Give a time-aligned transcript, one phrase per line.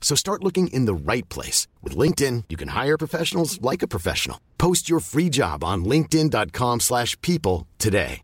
[0.00, 1.68] So start looking in the right place.
[1.84, 4.40] With LinkedIn, you can hire professionals like a professional.
[4.58, 8.22] Post your free job on linkedin.com slash people today.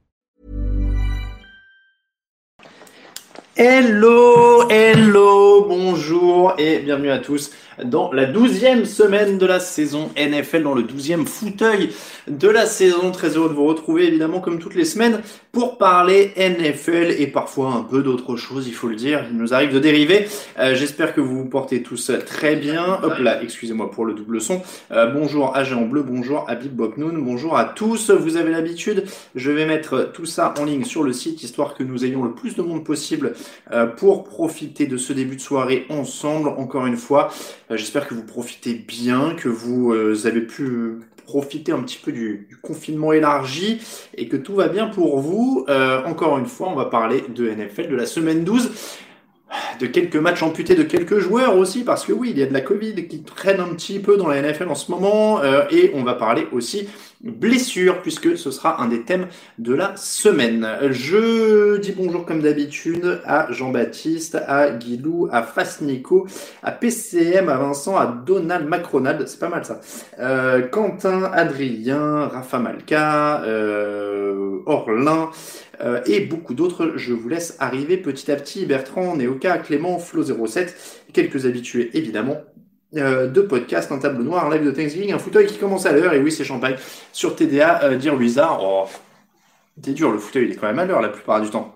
[3.58, 7.52] Hello, hello, bonjour et bienvenue à tous
[7.84, 11.90] dans la douzième semaine de la saison NFL, dans le douzième fauteuil
[12.28, 13.10] de la saison.
[13.10, 15.20] Très heureux de vous retrouver évidemment comme toutes les semaines
[15.52, 19.24] pour parler NFL et parfois un peu d'autres choses, il faut le dire.
[19.30, 20.28] Il nous arrive de dériver.
[20.58, 22.98] Euh, J'espère que vous vous portez tous très bien.
[23.02, 24.62] Hop là, excusez-moi pour le double son.
[24.90, 28.10] Euh, bonjour à Jean Bleu, bonjour à Big Boknoun, bonjour à tous.
[28.10, 31.82] Vous avez l'habitude, je vais mettre tout ça en ligne sur le site histoire que
[31.82, 33.32] nous ayons le plus de monde possible
[33.72, 36.48] euh, pour profiter de ce début de soirée ensemble.
[36.50, 37.30] Encore une fois,
[37.70, 42.48] j'espère que vous profitez bien, que vous euh, avez pu profiter un petit peu du,
[42.62, 43.80] confinement élargi
[44.14, 45.66] et que tout va bien pour vous.
[45.68, 48.70] Euh, encore une fois, on va parler de NFL de la semaine 12
[49.80, 52.52] de quelques matchs amputés de quelques joueurs aussi, parce que oui, il y a de
[52.52, 55.92] la Covid qui traîne un petit peu dans la NFL en ce moment, euh, et
[55.94, 56.88] on va parler aussi
[57.22, 59.28] blessure, puisque ce sera un des thèmes
[59.58, 60.66] de la semaine.
[60.90, 66.26] Je dis bonjour comme d'habitude à Jean-Baptiste, à Guilou, à Fasnico,
[66.62, 69.80] à PCM, à Vincent, à Donald Macronald, c'est pas mal ça,
[70.18, 75.30] euh, Quentin, Adrien, Rafa Malka, euh, Orlin,
[75.80, 76.92] euh, et beaucoup d'autres.
[76.96, 78.66] Je vous laisse arriver petit à petit.
[78.66, 80.74] Bertrand, Néoka, Clément, Flo07,
[81.12, 82.36] quelques habitués évidemment.
[82.94, 85.92] Euh, de podcast, un tableau noir, un live de Thanksgiving, un fauteuil qui commence à
[85.92, 86.76] l'heure, et oui, c'est champagne.
[87.12, 88.84] Sur TDA, euh, dire Wizard, oh,
[89.82, 91.74] c'est dur, le fauteuil il est quand même à l'heure la plupart du temps.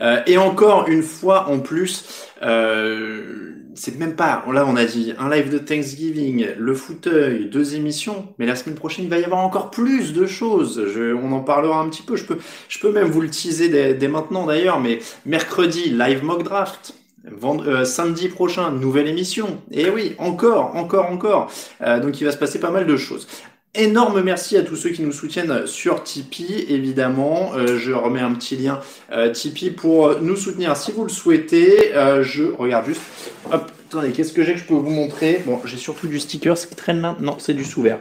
[0.00, 5.12] Euh, et encore une fois, en plus, euh, c'est même pas, là on a dit
[5.18, 9.24] un live de Thanksgiving, le fauteuil, deux émissions, mais la semaine prochaine il va y
[9.24, 10.80] avoir encore plus de choses.
[11.20, 12.14] On en parlera un petit peu.
[12.14, 16.22] Je peux, je peux même vous le teaser dès, dès maintenant d'ailleurs, mais mercredi live
[16.22, 16.94] mock draft.
[17.26, 19.60] Euh, samedi prochain, nouvelle émission.
[19.70, 21.50] Et oui, encore, encore, encore.
[21.82, 23.26] Euh, donc il va se passer pas mal de choses.
[23.74, 27.52] Énorme merci à tous ceux qui nous soutiennent sur Tipeee, évidemment.
[27.54, 28.80] Euh, je remets un petit lien
[29.32, 31.92] Tipeee pour nous soutenir si vous le souhaitez.
[32.22, 33.02] Je regarde juste.
[33.52, 35.42] Hop, attendez, qu'est-ce que j'ai que je peux vous montrer?
[35.44, 36.56] Bon, j'ai surtout du sticker.
[36.56, 37.98] Ce qui traîne là Non, c'est du sous-vert.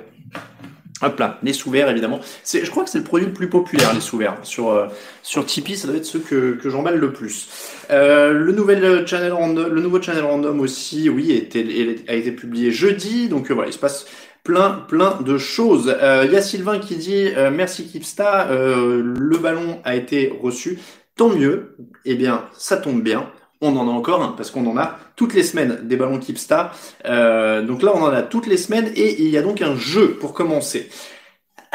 [1.02, 2.22] Hop là, les sous-verts évidemment.
[2.44, 4.38] C'est, je crois que c'est le produit le plus populaire, les sous-verts.
[4.44, 4.88] Sur, euh,
[5.24, 7.50] sur Tipeee, ça doit être ceux que, que j'emballe le plus.
[7.92, 12.72] Euh, le, nouvel channel random, le nouveau channel random aussi, oui, été, a été publié
[12.72, 13.28] jeudi.
[13.28, 14.06] Donc euh, voilà, il se passe
[14.46, 15.94] plein, plein de choses.
[16.00, 20.32] Il euh, y a Sylvain qui dit euh, merci Kipsta, euh, le ballon a été
[20.42, 20.80] reçu.
[21.18, 21.76] Tant mieux.
[22.06, 23.30] Eh bien, ça tombe bien.
[23.62, 26.72] On en a encore un parce qu'on en a toutes les semaines des ballons Kipsta.
[27.04, 30.18] donc là, on en a toutes les semaines et il y a donc un jeu
[30.20, 30.90] pour commencer.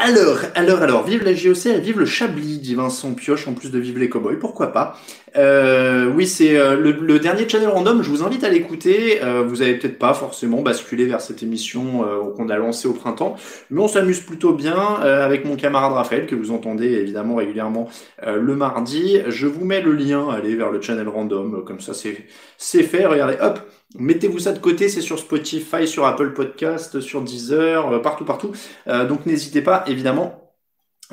[0.03, 3.69] Alors, alors, alors, vive la JOC et vive le Chablis, dit Vincent Pioche, en plus
[3.69, 4.97] de vive les cowboys, pourquoi pas.
[5.37, 9.23] Euh, oui, c'est euh, le, dernier channel random, je vous invite à l'écouter.
[9.23, 12.03] Euh, vous avez peut-être pas forcément basculé vers cette émission
[12.35, 13.35] qu'on a lancée au printemps,
[13.69, 17.87] mais on s'amuse plutôt bien avec mon camarade Raphaël, que vous entendez évidemment régulièrement
[18.25, 19.19] le mardi.
[19.27, 23.35] Je vous mets le lien, allez vers le channel random, comme ça c'est fait, regardez,
[23.39, 23.59] hop,
[23.97, 28.51] Mettez-vous ça de côté, c'est sur Spotify, sur Apple Podcast, sur Deezer, partout, partout.
[28.87, 30.53] Euh, donc n'hésitez pas, évidemment,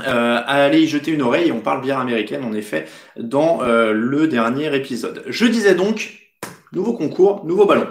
[0.00, 1.50] euh, à aller y jeter une oreille.
[1.50, 2.86] On parle bière américaine, en effet,
[3.16, 5.24] dans euh, le dernier épisode.
[5.26, 6.20] Je disais donc,
[6.72, 7.88] nouveau concours, nouveau ballon.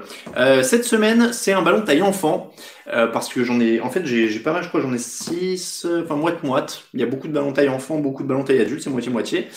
[0.64, 2.54] cette semaine, c'est un ballon taille enfant,
[2.86, 6.16] parce que j'en ai, en fait, j'ai pas mal, je crois, j'en ai 6, enfin
[6.16, 6.84] moite-moite.
[6.94, 9.48] Il y a beaucoup de ballons taille enfant, beaucoup de ballons taille adulte, c'est moitié-moitié.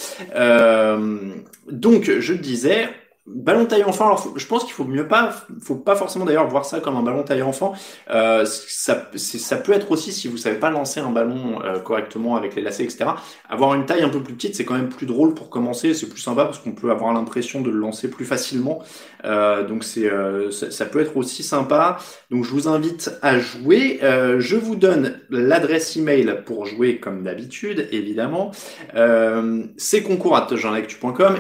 [1.71, 2.89] donc, je disais,
[3.27, 6.65] Ballon taille enfant, alors je pense qu'il faut mieux pas, faut pas forcément d'ailleurs voir
[6.65, 7.75] ça comme un ballon taille enfant.
[8.11, 12.37] Euh, ça, ça peut être aussi si vous savez pas lancer un ballon euh, correctement
[12.37, 13.11] avec les lacets, etc.
[13.49, 16.09] Avoir une taille un peu plus petite, c'est quand même plus drôle pour commencer, c'est
[16.09, 18.83] plus sympa parce qu'on peut avoir l'impression de le lancer plus facilement.
[19.25, 20.11] Euh, donc c'est,
[20.51, 21.99] ça, peut être aussi sympa.
[22.31, 24.01] Donc je vous invite à jouer.
[24.03, 28.51] Je vous donne l'adresse email pour jouer comme d'habitude, évidemment.
[29.77, 30.47] c'est concours à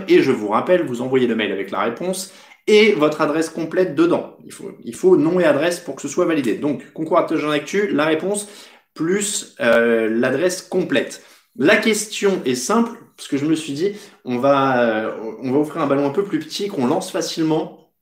[0.09, 2.33] et je vous rappelle, vous envoyez le mail avec la réponse
[2.67, 4.37] et votre adresse complète dedans.
[4.45, 6.55] Il faut, il faut nom et adresse pour que ce soit validé.
[6.55, 8.49] Donc, concours à Actu, la réponse
[8.95, 11.23] plus euh, l'adresse complète.
[11.57, 13.93] La question est simple, parce que je me suis dit,
[14.25, 17.93] on va, euh, on va offrir un ballon un peu plus petit qu'on lance facilement.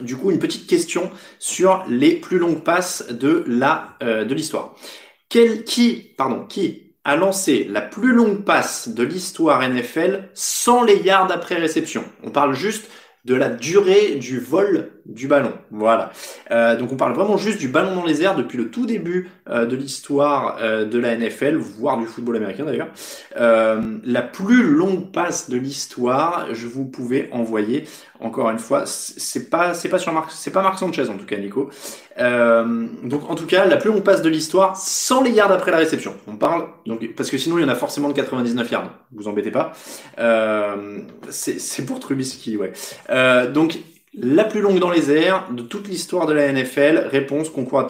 [0.00, 4.76] Du coup, une petite question sur les plus longues passes de la euh, de l'histoire.
[5.28, 11.30] Qui, pardon, qui a lancé la plus longue passe de l'histoire NFL sans les yards
[11.30, 12.04] après réception?
[12.22, 12.88] On parle juste
[13.24, 15.52] de la durée du vol du ballon.
[15.70, 16.12] Voilà.
[16.50, 19.28] Euh, donc on parle vraiment juste du ballon dans les airs depuis le tout début
[19.48, 22.88] euh, de l'histoire euh, de la NFL, voire du football américain d'ailleurs.
[23.36, 27.84] la plus longue passe de l'histoire, je vous pouvais envoyer
[28.20, 31.24] encore une fois, c'est pas c'est pas sur Marc, c'est pas Marc Sanchez en tout
[31.24, 31.70] cas, Nico.
[32.18, 35.78] donc en tout cas, la plus longue passe de l'histoire sans les yards après la
[35.78, 36.14] réception.
[36.28, 38.90] On parle donc parce que sinon il y en a forcément de 99 yards.
[39.12, 39.72] Vous embêtez pas.
[41.30, 42.72] c'est pour Trubisky, ouais.
[43.52, 43.78] donc
[44.14, 47.08] la plus longue dans les airs de toute l'histoire de la NFL.
[47.10, 47.86] Réponse concours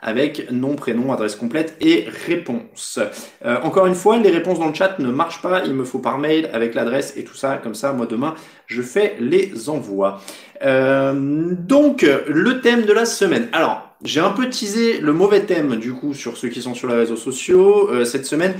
[0.00, 3.00] avec nom, prénom, adresse complète et réponse.
[3.44, 5.64] Euh, encore une fois, les réponses dans le chat ne marchent pas.
[5.64, 7.56] Il me faut par mail avec l'adresse et tout ça.
[7.56, 8.34] Comme ça, moi demain,
[8.66, 10.20] je fais les envois.
[10.64, 13.48] Euh, donc, le thème de la semaine.
[13.52, 16.88] Alors, j'ai un peu teasé le mauvais thème du coup sur ceux qui sont sur
[16.88, 17.88] les réseaux sociaux.
[17.90, 18.54] Euh, cette semaine,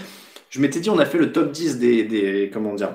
[0.50, 2.95] je m'étais dit on a fait le top 10 des, des comment dire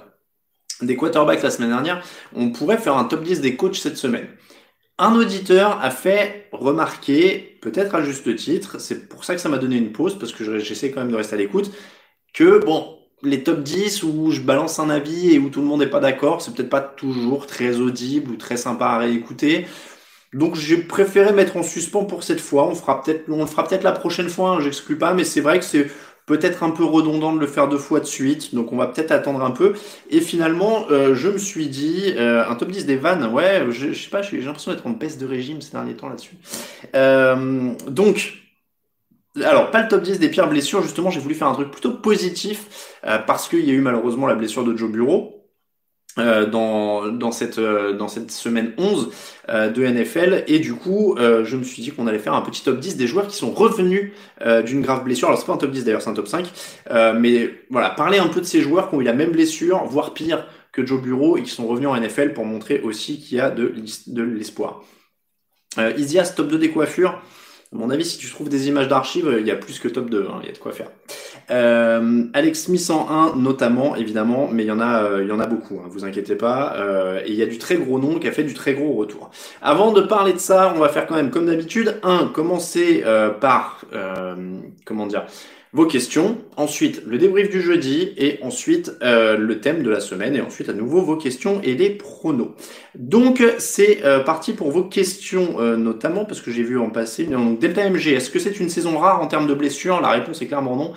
[0.82, 2.04] des quarterbacks la semaine dernière,
[2.36, 4.28] on pourrait faire un top 10 des coachs cette semaine.
[5.00, 9.60] Un auditeur a fait remarquer, peut-être à juste titre, c'est pour ça que ça m'a
[9.60, 11.72] donné une pause, parce que j'essaie quand même de rester à l'écoute,
[12.34, 15.82] que bon, les top 10 où je balance un avis et où tout le monde
[15.82, 19.68] n'est pas d'accord, c'est peut-être pas toujours très audible ou très sympa à réécouter.
[20.34, 22.68] Donc j'ai préféré mettre en suspens pour cette fois.
[22.68, 24.52] On fera peut-être, on le fera peut-être la prochaine fois.
[24.52, 25.90] Hein, j'exclus pas, mais c'est vrai que c'est
[26.28, 29.12] peut-être un peu redondant de le faire deux fois de suite, donc on va peut-être
[29.12, 29.74] attendre un peu.
[30.12, 33.94] Et finalement, euh, je me suis dit, euh, un top 10 des vannes, ouais, je,
[33.94, 36.36] je sais pas, j'ai l'impression d'être en baisse de régime ces derniers temps là-dessus.
[36.96, 38.34] Euh, donc,
[39.42, 41.94] alors, pas le top 10 des pires blessures, justement, j'ai voulu faire un truc plutôt
[41.94, 42.94] positif,
[43.26, 45.37] parce qu'il y a eu malheureusement la blessure de Joe Bureau.
[46.19, 49.12] Euh, dans, dans, cette, euh, dans cette semaine 11
[49.50, 50.46] euh, de NFL.
[50.48, 53.08] Et du coup, je me suis dit qu'on allait faire un petit top 10 des
[53.08, 54.12] joueurs qui sont revenus
[54.66, 55.28] d'une grave blessure.
[55.28, 56.52] Alors, c'est pas un top 10 d'ailleurs, c'est un top 5.
[57.16, 60.14] mais voilà, parler un peu de ces joueurs qui ont eu la même blessure, voire
[60.14, 63.42] pire que Joe Bureau, et qui sont revenus en NFL pour montrer aussi qu'il y
[63.42, 63.74] a de,
[64.22, 64.84] l'espoir.
[65.98, 67.22] Isias, top 2 des coiffures.
[67.74, 70.10] À mon avis, si tu trouves des images d'archives, il y a plus que top
[70.10, 70.90] 2, hein, il y a de quoi faire.
[71.52, 75.31] Euh, Alex Smith en 1 notamment, évidemment, mais il y en a, euh, il y
[75.34, 76.75] en a beaucoup, hein, vous inquiétez pas.
[76.78, 78.94] Euh, et il y a du très gros nom qui a fait du très gros
[78.94, 79.31] retour.
[79.62, 82.00] Avant de parler de ça, on va faire quand même comme d'habitude.
[82.04, 83.81] Un, commencer euh, par,
[84.86, 85.25] comment dire,
[85.74, 90.36] vos questions, ensuite le débrief du jeudi et ensuite euh, le thème de la semaine
[90.36, 92.52] et ensuite à nouveau vos questions et les pronos.
[92.96, 97.25] Donc c'est euh, parti pour vos questions euh, notamment parce que j'ai vu en passer
[97.25, 100.00] donc Delta MG, est-ce que c'est une saison rare en termes de blessures?
[100.02, 100.94] La réponse est clairement non.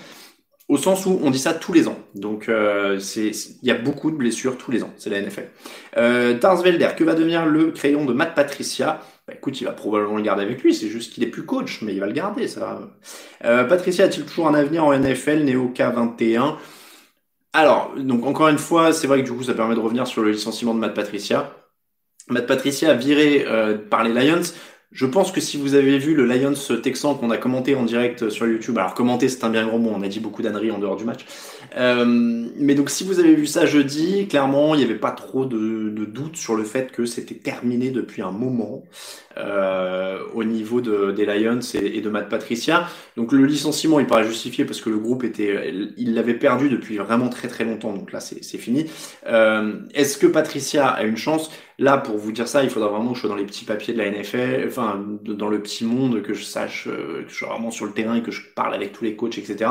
[0.69, 1.99] Au sens où on dit ça tous les ans.
[2.14, 3.32] Donc il
[3.62, 5.49] y a beaucoup de blessures tous les ans, c'est la NFL.
[5.96, 9.00] Euh, Velder, que va devenir le crayon de Matt Patricia?
[9.31, 11.82] Bah, écoute, il va probablement le garder avec lui, c'est juste qu'il est plus coach,
[11.82, 12.81] mais il va le garder, ça.
[13.44, 16.56] Euh, Patricia a-t-il toujours un avenir en NFL, Néo K21
[17.53, 20.22] Alors, donc encore une fois, c'est vrai que du coup, ça permet de revenir sur
[20.22, 21.55] le licenciement de Matt Patricia.
[22.29, 24.43] Matt Patricia viré euh, par les Lions.
[24.93, 28.29] Je pense que si vous avez vu le Lions Texan qu'on a commenté en direct
[28.29, 30.79] sur YouTube, alors commenter c'est un bien gros mot, on a dit beaucoup d'âneries en
[30.79, 31.25] dehors du match.
[31.77, 32.05] Euh,
[32.56, 35.91] mais donc si vous avez vu ça jeudi, clairement il n'y avait pas trop de,
[35.91, 38.82] de doute sur le fait que c'était terminé depuis un moment
[39.39, 42.89] euh, au niveau de, des Lions et, de Matt Patricia.
[43.17, 46.97] Donc le licenciement il paraît justifié parce que le groupe était, il l'avait perdu depuis
[46.97, 47.93] vraiment très très longtemps.
[47.93, 48.87] Donc là c'est fini.
[49.29, 51.53] Euh, Est-ce que Patricia a une chance?
[51.81, 53.94] Là, pour vous dire ça, il faudra vraiment que je sois dans les petits papiers
[53.94, 57.49] de la NFL, enfin, dans le petit monde, que je sache, euh, que je sois
[57.49, 59.70] vraiment sur le terrain et que je parle avec tous les coachs, etc.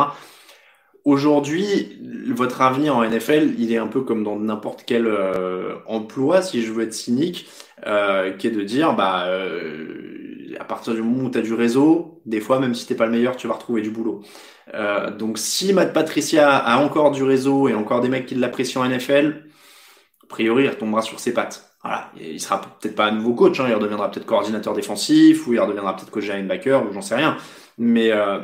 [1.06, 2.00] Aujourd'hui,
[2.30, 6.64] votre avenir en NFL, il est un peu comme dans n'importe quel euh, emploi, si
[6.64, 7.48] je veux être cynique,
[7.86, 9.28] euh, qui est de dire, bah,
[10.60, 13.06] à partir du moment où tu as du réseau, des fois, même si t'es pas
[13.06, 14.24] le meilleur, tu vas retrouver du boulot.
[15.20, 18.90] donc, si Matt Patricia a encore du réseau et encore des mecs qui l'apprécient en
[18.90, 19.46] NFL,
[20.24, 21.69] a priori, il retombera sur ses pattes.
[21.82, 25.54] Voilà, il sera peut-être pas un nouveau coach, hein, il redeviendra peut-être coordinateur défensif, ou
[25.54, 27.38] il redeviendra peut-être coach linebacker, ou j'en sais rien.
[27.78, 28.40] Mais euh,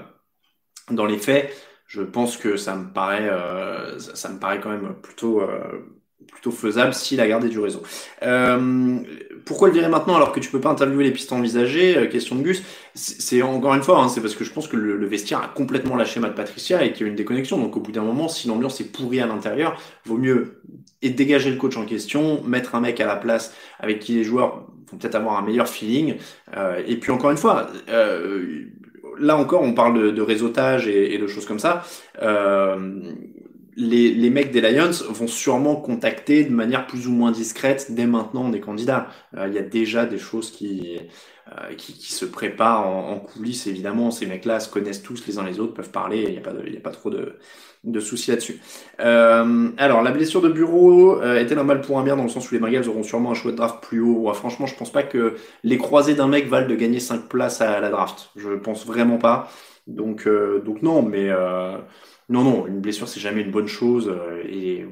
[0.90, 1.54] dans les faits,
[1.88, 5.96] je pense que ça me paraît, euh, ça me paraît quand même plutôt, euh,
[6.32, 7.84] plutôt faisable s'il a gardé du réseau.
[8.24, 9.00] Euh,
[9.46, 12.36] pourquoi le virer maintenant alors que tu peux pas interviewer les pistes envisagées euh, Question
[12.36, 12.64] de Gus.
[12.94, 15.96] C'est encore une fois, hein, c'est parce que je pense que le, vestiaire a complètement
[15.96, 17.60] lâché Matt Patricia et qu'il y a une déconnexion.
[17.60, 20.62] Donc au bout d'un moment, si l'ambiance est pourrie à l'intérieur, vaut mieux
[21.06, 24.24] et dégager le coach en question, mettre un mec à la place avec qui les
[24.24, 26.16] joueurs vont peut-être avoir un meilleur feeling.
[26.58, 28.66] Euh, et puis encore une fois, euh,
[29.20, 31.84] là encore, on parle de, réseautage et, de choses comme ça.
[32.24, 33.14] Euh,
[33.78, 38.08] les, les, mecs des Lions vont sûrement contacter de manière plus ou moins discrète dès
[38.08, 39.10] maintenant des candidats.
[39.38, 40.98] Il y a déjà des choses qui,
[41.78, 44.12] qui, se préparent en, en, coulisses, évidemment.
[44.12, 46.54] Ces mecs-là se connaissent tous les uns les autres, peuvent parler, il n'y a, pas
[46.54, 47.38] de, y a pas trop de,
[47.86, 48.60] de soucis là-dessus.
[49.00, 52.50] Euh, alors, la blessure de Bureau euh, était mal pour un bien dans le sens
[52.50, 54.32] où les Bengals auront sûrement un choix de draft plus haut.
[54.34, 57.80] franchement, je pense pas que les croisés d'un mec valent de gagner 5 places à
[57.80, 58.32] la draft.
[58.36, 59.50] Je pense vraiment pas.
[59.88, 60.28] Donc,
[60.66, 61.30] donc non, mais
[62.28, 64.10] non, non, une blessure, c'est jamais une bonne chose.
[64.10, 64.86] Euh, et,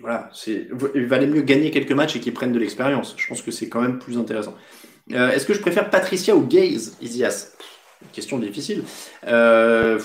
[0.00, 3.14] voilà, il valait mieux gagner quelques matchs et qu'ils prennent de l'expérience.
[3.18, 4.54] Je pense que c'est quand même plus intéressant.
[5.12, 7.52] Euh, est-ce que je préfère Patricia ou Gaze, Isias?
[8.12, 8.84] Question difficile.
[9.26, 9.98] Euh,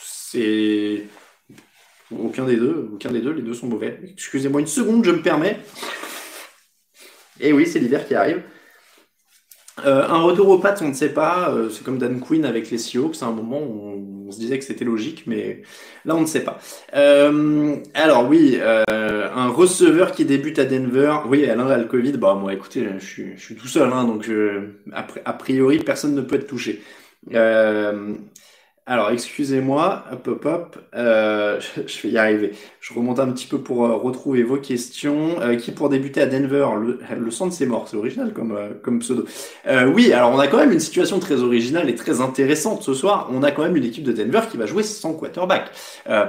[0.00, 1.04] c'est
[2.10, 4.00] aucun des deux, aucun des deux, les deux sont mauvais.
[4.12, 5.60] Excusez-moi une seconde, je me permets.
[7.40, 8.42] Et eh oui, c'est l'hiver qui arrive.
[9.84, 11.50] Euh, un retour aux pattes, on ne sait pas.
[11.50, 13.14] Euh, c'est comme Dan Quinn avec les Seahawks.
[13.14, 15.62] C'est un moment où on, se disait que c'était logique, mais
[16.04, 16.58] là, on ne sait pas.
[16.94, 21.18] Euh, alors oui, un receveur qui débute à Denver.
[21.28, 22.12] Oui, Alain a le Covid.
[22.12, 24.28] Bah moi, écoutez, je suis, tout seul, hein, donc
[25.24, 26.82] a priori, personne ne peut être touché.
[28.88, 32.52] Alors, excusez-moi, hop, hop, euh, je vais y arriver.
[32.80, 35.40] Je remonte un petit peu pour euh, retrouver vos questions.
[35.40, 36.68] Euh, qui pour débuter à Denver?
[36.80, 39.26] Le, le centre, c'est mort, c'est original comme, comme pseudo.
[39.92, 43.28] oui, alors on a quand même une situation très originale et très intéressante ce soir.
[43.32, 45.72] On a quand même une équipe de Denver qui va jouer sans quarterback.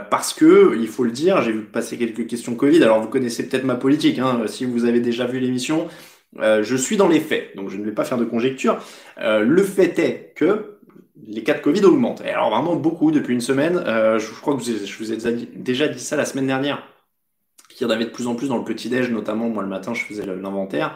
[0.09, 3.47] parce que, il faut le dire, j'ai vu passer quelques questions Covid, alors vous connaissez
[3.47, 5.87] peut-être ma politique, hein, si vous avez déjà vu l'émission.
[6.41, 8.79] je suis dans les faits, donc je ne vais pas faire de conjecture.
[9.19, 10.76] le fait est que
[11.25, 12.21] les cas de Covid augmentent.
[12.21, 13.77] Et alors vraiment beaucoup depuis une semaine.
[13.77, 16.83] Euh, je, crois que je vous ai déjà dit ça la semaine dernière.
[17.69, 19.93] Qu'il y en avait de plus en plus dans le petit-déj, notamment moi le matin
[19.93, 20.95] je faisais l'inventaire.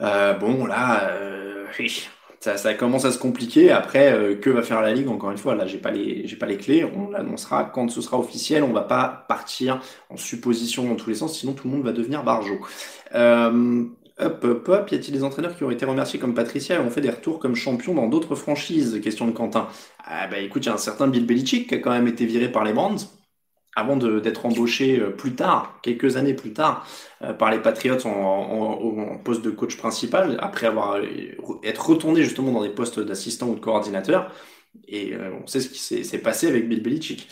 [0.00, 1.66] Euh, bon là, euh,
[2.40, 3.70] ça, commence à se compliquer.
[3.70, 5.08] Après, euh, que va faire la Ligue?
[5.08, 6.84] Encore une fois, là j'ai pas les pas les clés.
[6.84, 8.64] On l'annoncera quand ce sera officiel.
[8.64, 9.80] On va pas partir
[10.10, 12.58] en supposition dans tous les sens, sinon tout le monde va devenir barjo.
[14.22, 16.78] Euh, Hop, hop, hop, y a-t-il des entraîneurs qui ont été remerciés comme Patricia et
[16.78, 19.00] ont fait des retours comme champion dans d'autres franchises?
[19.02, 19.68] Question de Quentin.
[20.04, 22.26] Ah bah écoute, il y a un certain Bill Belichick qui a quand même été
[22.26, 22.96] viré par les Brands
[23.74, 26.86] avant d'être embauché euh, plus tard, quelques années plus tard,
[27.22, 31.06] euh, par les Patriots en, poste de coach principal, après avoir euh,
[31.62, 34.30] être retourné justement dans des postes d'assistant ou de coordinateur.
[34.88, 37.28] Et on sait ce qui s'est passé avec Bill Belichick.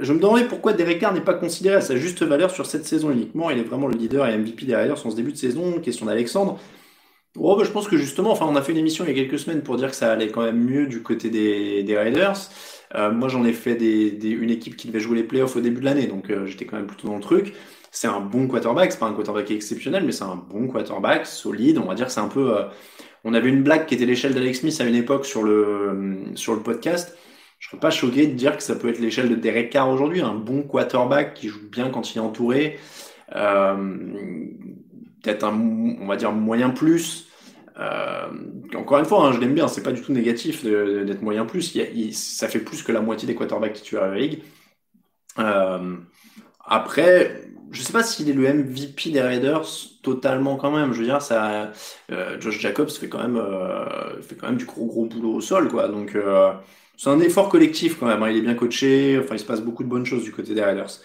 [0.00, 2.86] Je me demandais pourquoi Derek Carr n'est pas considéré à sa juste valeur sur cette
[2.86, 3.50] saison uniquement.
[3.50, 5.78] Il est vraiment le leader et MVP derrière sur ce début de saison.
[5.80, 6.58] Question d'Alexandre.
[7.36, 9.14] Oh, bah, je pense que justement, enfin, on a fait une émission il y a
[9.14, 12.36] quelques semaines pour dire que ça allait quand même mieux du côté des, Raiders.
[12.94, 15.84] Euh, moi, j'en ai fait une équipe qui devait jouer les playoffs au début de
[15.84, 17.54] l'année, donc euh, j'étais quand même plutôt dans le truc.
[17.90, 21.78] C'est un bon quarterback, c'est pas un quarterback exceptionnel, mais c'est un bon quarterback, solide.
[21.78, 22.56] On va dire c'est un peu.
[22.56, 22.64] Euh,
[23.24, 26.54] on avait une blague qui était l'échelle d'Alex Smith à une époque sur le, sur
[26.54, 27.16] le podcast
[27.64, 30.20] je serais pas choqué de dire que ça peut être l'échelle de Derek Carr aujourd'hui,
[30.20, 32.78] un bon quarterback qui joue bien quand il est entouré,
[33.34, 33.74] euh,
[35.22, 35.58] peut-être un,
[35.98, 37.26] on va dire moyen plus.
[37.80, 38.28] Euh,
[38.76, 41.74] encore une fois, hein, je l'aime bien, c'est pas du tout négatif d'être moyen plus.
[42.12, 44.42] ça fait plus que la moitié des quarterbacks titulaires à la ligue.
[45.38, 45.96] Euh,
[46.66, 49.66] après, je sais pas s'il est le MVP des Raiders
[50.02, 50.92] totalement quand même.
[50.92, 51.72] Je veux dire, ça,
[52.40, 53.42] Josh Jacobs fait quand même,
[54.20, 55.88] fait quand même du gros gros boulot au sol, quoi.
[55.88, 56.14] Donc
[56.96, 58.22] c'est un effort collectif quand même.
[58.22, 58.30] Hein.
[58.30, 59.18] Il est bien coaché.
[59.22, 61.00] Enfin, il se passe beaucoup de bonnes choses du côté des Raiders.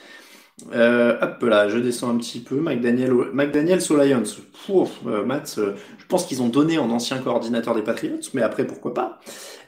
[0.74, 2.60] Euh, hop là, je descends un petit peu.
[2.60, 4.24] McDaniel, McDaniel au Lions.
[4.70, 8.68] Euh, Matt, euh, je pense qu'ils ont donné en ancien coordinateur des Patriots, mais après
[8.68, 9.20] pourquoi pas.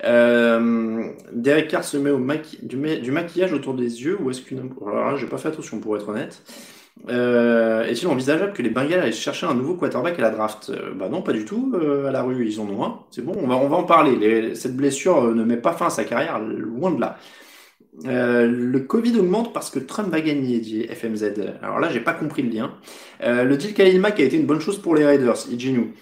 [0.03, 2.19] Derek Carr se met au
[2.63, 4.71] du, du, maquillage autour des yeux ou est-ce qu'une.
[4.85, 6.41] Alors j'ai pas fait attention pour être honnête.
[7.09, 10.93] Euh, Est-il envisageable que les Bengals aillent chercher un nouveau quarterback à la draft euh,
[10.93, 11.73] Bah non, pas du tout.
[11.75, 12.99] Euh, à la rue, ils en ont un.
[13.11, 14.55] C'est bon, on va, en parler.
[14.55, 17.17] cette blessure ne met pas fin à sa carrière, loin de là.
[18.03, 21.33] le Covid augmente parce que Trump va gagner, dit FMZ.
[21.61, 22.77] Alors là, j'ai pas compris le lien.
[23.21, 25.93] le deal Khalil Mack a été une bonne chose pour les Raiders, Ijinu.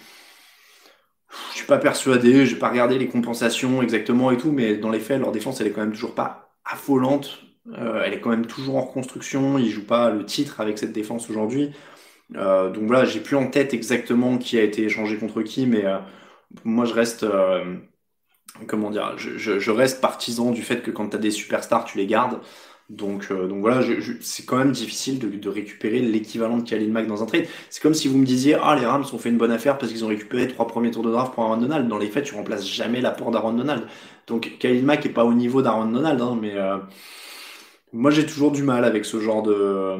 [1.52, 4.98] Je suis pas persuadé, j'ai pas regardé les compensations exactement et tout, mais dans les
[4.98, 7.49] faits, leur défense, elle est quand même toujours pas affolante.
[7.68, 9.58] Euh, elle est quand même toujours en reconstruction.
[9.58, 11.70] Il joue pas le titre avec cette défense aujourd'hui.
[12.36, 15.84] Euh, donc voilà, j'ai plus en tête exactement qui a été échangé contre qui, mais
[15.84, 15.98] euh,
[16.64, 17.26] moi je reste,
[18.66, 22.06] comment dire, je, reste partisan du fait que quand tu as des superstars, tu les
[22.06, 22.40] gardes.
[22.88, 23.86] Donc, donc voilà,
[24.20, 27.46] c'est quand même difficile de, de récupérer l'équivalent de Khalil Mack dans un trade.
[27.70, 29.92] C'est comme si vous me disiez, ah les Rams ont fait une bonne affaire parce
[29.92, 31.86] qu'ils ont récupéré trois premiers tours de draft pour Aaron Donald.
[31.88, 33.86] Dans les faits, tu remplaces jamais l'apport d'Aaron Donald.
[34.26, 36.54] Donc Khalil Mack est pas au niveau d'Aaron Donald, hein, mais
[37.92, 39.98] moi, j'ai toujours du mal avec ce genre de, euh,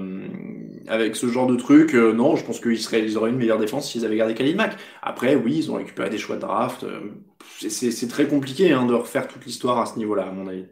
[0.87, 1.95] avec ce genre de truc.
[1.95, 4.57] Euh, non, je pense qu'ils seraient, ils auraient une meilleure défense s'ils avaient gardé Khalil
[4.57, 4.77] Mack.
[5.03, 6.85] Après, oui, ils ont récupéré des choix de draft.
[6.85, 7.01] Euh,
[7.69, 10.67] c'est très compliqué hein, de refaire toute l'histoire à ce niveau-là, à mon avis.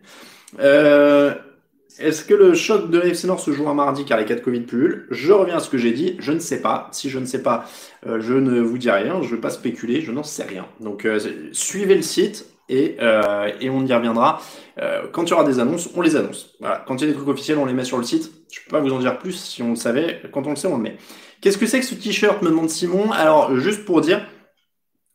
[1.99, 4.41] Est-ce que le choc de l'AFC Nord se joue un mardi car les cas de
[4.41, 5.09] Covid pullulent?
[5.11, 6.15] Je reviens à ce que j'ai dit.
[6.21, 6.89] Je ne sais pas.
[6.93, 7.65] Si je ne sais pas,
[8.07, 9.21] je ne vous dis rien.
[9.21, 10.01] Je ne vais pas spéculer.
[10.01, 10.69] Je n'en sais rien.
[10.79, 11.09] Donc,
[11.51, 14.41] suivez le site et, euh, et on y reviendra.
[14.81, 16.55] Euh, quand il y aura des annonces, on les annonce.
[16.61, 16.85] Voilà.
[16.87, 18.31] Quand il y a des trucs officiels, on les met sur le site.
[18.53, 20.23] Je peux pas vous en dire plus si on le savait.
[20.33, 20.97] Quand on le sait, on le met.
[21.41, 23.11] Qu'est-ce que c'est que ce t-shirt, me demande Simon.
[23.13, 24.27] Alors, juste pour dire,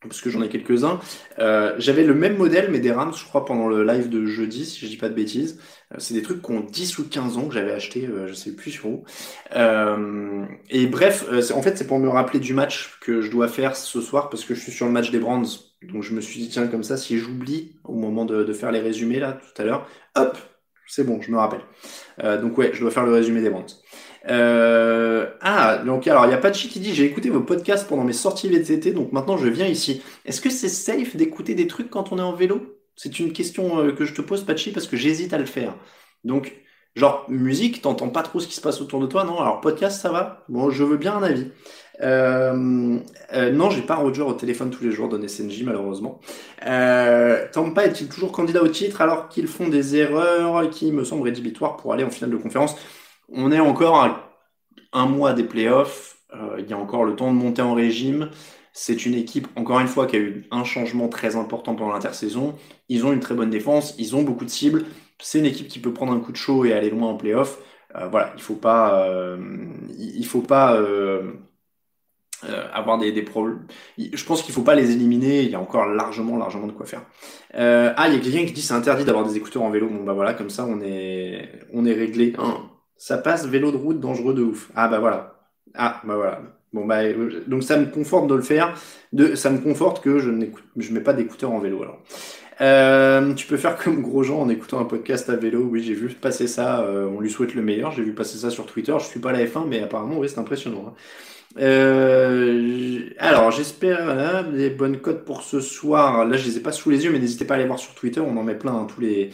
[0.08, 1.00] parce que j'en ai quelques-uns.
[1.38, 4.64] Euh, j'avais le même modèle, mais des Rams, je crois, pendant le live de jeudi,
[4.64, 5.58] si je dis pas de bêtises.
[5.92, 8.34] Euh, c'est des trucs qui ont 10 ou 15 ans que j'avais acheté, euh, je
[8.34, 9.04] sais plus sur où.
[9.56, 13.76] Euh, et bref, en fait, c'est pour me rappeler du match que je dois faire
[13.76, 15.42] ce soir, parce que je suis sur le match des Brands.
[15.92, 18.80] Donc je me suis dit, tiens, comme ça, si j'oublie au moment de, faire les
[18.80, 20.36] résumés, là, tout à l'heure, hop,
[20.86, 21.62] c'est bon, je me rappelle.
[22.40, 23.66] donc ouais, je dois faire le résumé des Brands.
[24.30, 28.04] Euh, ah, donc alors il y a Pachi qui dit j'ai écouté vos podcasts pendant
[28.04, 30.02] mes sorties VTT, donc maintenant je viens ici.
[30.24, 32.78] Est-ce que c'est safe d'écouter des trucs quand on est en vélo?
[32.96, 35.74] C'est une question euh, que je te pose, Pachi, parce que j'hésite à le faire.
[36.22, 36.54] Donc,
[36.94, 39.40] genre musique, t'entends pas trop ce qui se passe autour de toi, non?
[39.40, 40.44] Alors podcast, ça va?
[40.48, 41.50] Bon, je veux bien un avis.
[42.00, 42.98] Euh,
[43.32, 46.20] euh, non, j'ai pas Roger au téléphone tous les jours dans SNJ malheureusement.
[46.66, 51.22] Euh, Tampa est-il toujours candidat au titre alors qu'ils font des erreurs qui me semblent
[51.22, 52.76] rédhibitoires pour aller en finale de conférence?
[53.28, 54.30] On est encore à
[54.92, 56.16] un mois des playoffs.
[56.58, 58.30] Il y a encore le temps de monter en régime.
[58.72, 62.56] C'est une équipe, encore une fois, qui a eu un changement très important pendant l'intersaison.
[62.88, 64.84] Ils ont une très bonne défense, ils ont beaucoup de cibles.
[65.20, 67.58] C'est une équipe qui peut prendre un coup de chaud et aller loin en playoff.
[68.10, 69.08] Voilà, il faut pas,
[69.96, 70.76] il faut pas
[72.72, 73.66] avoir des, problèmes.
[73.98, 75.42] Je pense qu'il faut pas les éliminer.
[75.42, 77.02] Il y a encore largement, largement de quoi faire.
[77.54, 79.88] ah, il y a quelqu'un qui dit c'est interdit d'avoir des écouteurs en vélo.
[79.88, 82.34] Bon bah voilà, comme ça on est, on est réglé.
[82.38, 84.70] Hein ça passe vélo de route dangereux de ouf.
[84.74, 85.34] Ah bah voilà.
[85.74, 86.40] Ah bah voilà.
[86.72, 87.00] Bon bah
[87.46, 88.74] donc ça me conforte de le faire.
[89.12, 90.30] De, ça me conforte que je
[90.76, 92.02] je mets pas d'écouteurs en vélo alors.
[92.60, 95.68] Euh, tu peux faire comme Grosjean en écoutant un podcast à vélo.
[95.70, 96.80] Oui, j'ai vu passer ça.
[96.82, 97.90] Euh, on lui souhaite le meilleur.
[97.90, 98.94] J'ai vu passer ça sur Twitter.
[98.98, 100.84] Je suis pas la F1, mais apparemment, oui, c'est impressionnant.
[100.88, 100.94] Hein.
[101.58, 106.24] Euh, alors, j'espère des bonnes cotes pour ce soir.
[106.24, 107.94] Là, je les ai pas sous les yeux, mais n'hésitez pas à aller voir sur
[107.94, 108.20] Twitter.
[108.20, 109.30] On en met plein hein, tous les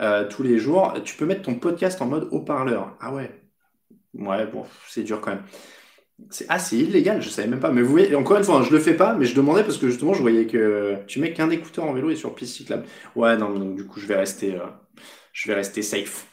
[0.00, 0.94] euh, tous les jours.
[1.04, 2.96] Tu peux mettre ton podcast en mode haut-parleur.
[3.00, 3.30] Ah ouais.
[4.14, 5.42] Ouais, bon, c'est dur quand même.
[6.30, 7.70] C'est ah, illégal, je savais même pas.
[7.72, 9.88] Mais vous voyez, encore une fois, je le fais pas, mais je demandais parce que
[9.88, 12.84] justement, je voyais que tu mets qu'un écouteur en vélo et sur piste cyclable.
[13.16, 14.66] Ouais, non, donc du coup, je vais rester, euh,
[15.32, 16.28] je vais rester safe.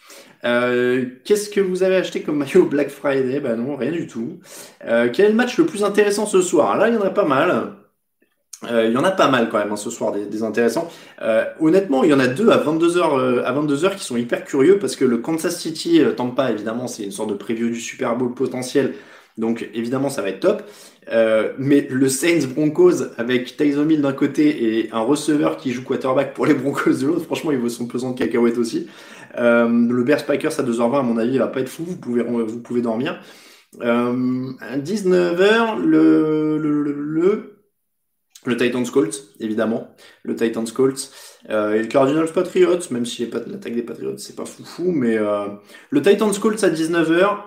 [0.45, 3.39] Euh, Qu'est-ce que vous avez acheté comme maillot Black Friday?
[3.39, 4.39] Bah non, rien du tout.
[4.85, 6.77] Euh, quel est le match le plus intéressant ce soir?
[6.77, 7.73] Là, il y en a pas mal.
[8.69, 10.87] Euh, il y en a pas mal quand même hein, ce soir des, des intéressants.
[11.23, 14.43] Euh, honnêtement, il y en a deux à 22h euh, à 22h qui sont hyper
[14.45, 18.15] curieux parce que le Kansas City Tampa évidemment, c'est une sorte de preview du Super
[18.15, 18.93] Bowl potentiel.
[19.37, 20.63] Donc évidemment, ça va être top.
[21.57, 26.33] mais le Saints Broncos avec Tyson Hill d'un côté et un receveur qui joue quarterback
[26.33, 28.87] pour les Broncos de l'autre, franchement, il vaut son pesant de cacahuètes aussi.
[29.37, 32.23] le Bears Packers à 2h20 à mon avis, il va pas être fou, vous pouvez
[32.23, 33.21] vous pouvez dormir.
[33.79, 37.51] à 19h le, le, le
[38.45, 39.95] le Titans Colts, évidemment.
[40.23, 41.11] Le Titans Colts.
[41.49, 44.91] Euh, et le Cardinals Patriots, même si l'attaque des Patriots, c'est pas foufou.
[44.91, 45.47] Mais euh,
[45.91, 47.43] le Titans Colts à 19h.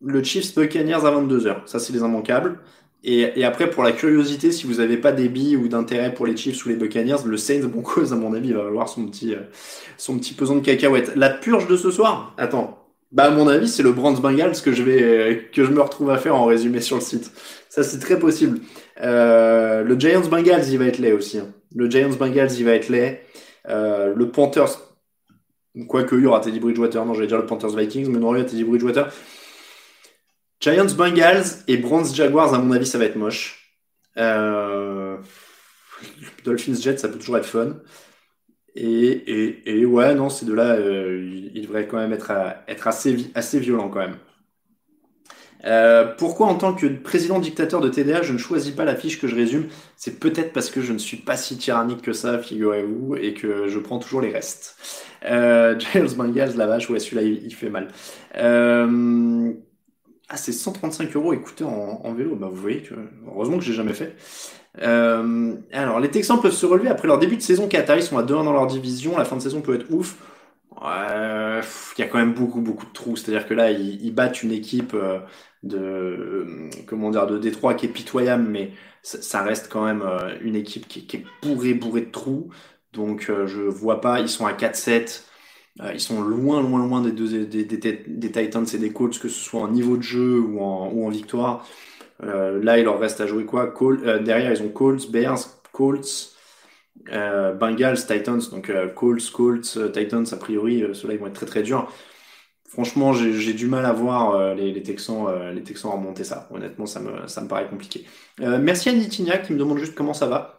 [0.00, 1.66] Le Chiefs Buccaneers à 22h.
[1.66, 2.60] Ça, c'est les immanquables.
[3.04, 6.36] Et, et, après, pour la curiosité, si vous n'avez pas des ou d'intérêt pour les
[6.36, 9.42] Chiefs ou les Buccaneers, le Saints Broncos, à mon avis, va avoir son petit, euh,
[9.96, 11.14] son petit pesant de cacahuètes.
[11.14, 12.34] La purge de ce soir?
[12.38, 12.88] Attends.
[13.12, 16.10] Bah, à mon avis, c'est le Brands Bengals que je vais, que je me retrouve
[16.10, 17.32] à faire en résumé sur le site.
[17.68, 18.60] Ça, c'est très possible.
[19.00, 21.38] Euh, le Giants Bengals, il va être laid aussi.
[21.38, 21.48] Hein.
[21.74, 23.20] Le Giants Bengals, il va être laid.
[23.68, 24.94] Euh, le Panthers,
[25.88, 28.38] quoique il y aura Teddy Bridgewater, non, j'allais dire le Panthers Vikings, mais non, il
[28.38, 29.08] y a Teddy Bridgewater.
[30.60, 33.76] Giants Bengals et Browns Jaguars, à mon avis, ça va être moche.
[34.16, 35.16] Euh,
[36.44, 37.76] Dolphins Jets, ça peut toujours être fun.
[38.74, 42.32] Et, et, ouais, non, ces deux-là, euh, ils devraient quand même être,
[42.68, 44.18] être assez, assez violents quand même.
[45.64, 49.20] Euh, pourquoi en tant que président dictateur de TDA, je ne choisis pas la fiche
[49.20, 49.66] que je résume?
[49.96, 53.68] C'est peut-être parce que je ne suis pas si tyrannique que ça, figurez-vous, et que
[53.68, 54.76] je prends toujours les restes.
[55.24, 57.88] Euh, Giles Bengals, la vache, ouais, celui-là, il, fait mal.
[58.36, 59.52] Euh,
[60.30, 62.36] Ah, c'est 135 euros écoutez en, vélo.
[62.36, 62.94] Bah, vous voyez que,
[63.26, 64.14] heureusement que j'ai jamais fait.
[64.82, 67.96] Euh, alors, les Texans peuvent se relever après leur début de saison Qatar.
[67.96, 69.16] Ils sont à 2-1 dans leur division.
[69.16, 70.16] La fin de saison peut être ouf.
[70.82, 73.16] Il y a quand même beaucoup, beaucoup de trous.
[73.16, 75.18] C'est-à-dire que là, ils, battent une équipe euh,
[75.62, 80.56] de, comment dire, de Détroit qui est pitoyable, mais ça, reste quand même euh, une
[80.56, 82.50] équipe qui, qui, est bourrée, bourrée de trous.
[82.92, 84.20] Donc, je vois pas.
[84.20, 85.22] Ils sont à 4-7.
[85.80, 89.40] Euh, ils sont loin, loin, loin des, deux, des, Titans et des Colts, que ce
[89.40, 91.66] soit en niveau de jeu ou en, ou en victoire.
[92.24, 93.72] Euh, là, il leur reste à jouer quoi?
[93.80, 95.38] Euh, Derrière, ils ont Colts, Bears,
[95.72, 96.34] Colts,
[97.06, 98.40] Bengals, Titans.
[98.50, 101.90] Donc Colts, Colts, Titans, a priori, ceux-là, ils vont être très, très durs.
[102.68, 106.48] Franchement, j'ai du mal à voir les, les, Texans, les Texans remonter ça.
[106.50, 108.04] Honnêtement, ça me, ça me paraît compliqué.
[108.38, 110.57] merci à Nitinia qui me demande juste comment ça va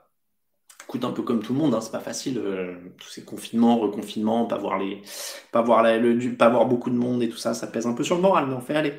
[0.90, 3.78] coûte un peu comme tout le monde, hein, c'est pas facile, euh, tous ces confinements,
[3.78, 5.04] reconfinements, pas voir les,
[5.52, 8.04] pas voir le, pas voir beaucoup de monde et tout ça, ça pèse un peu
[8.04, 8.94] sur le moral, mais on fait aller.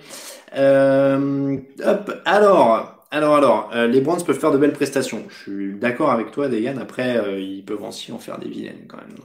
[0.57, 5.24] Euh, hop, alors, alors, alors, euh, les Browns peuvent faire de belles prestations.
[5.29, 6.79] Je suis d'accord avec toi, Degan.
[6.79, 9.16] Après, ils peuvent aussi en faire des vilaines quand même.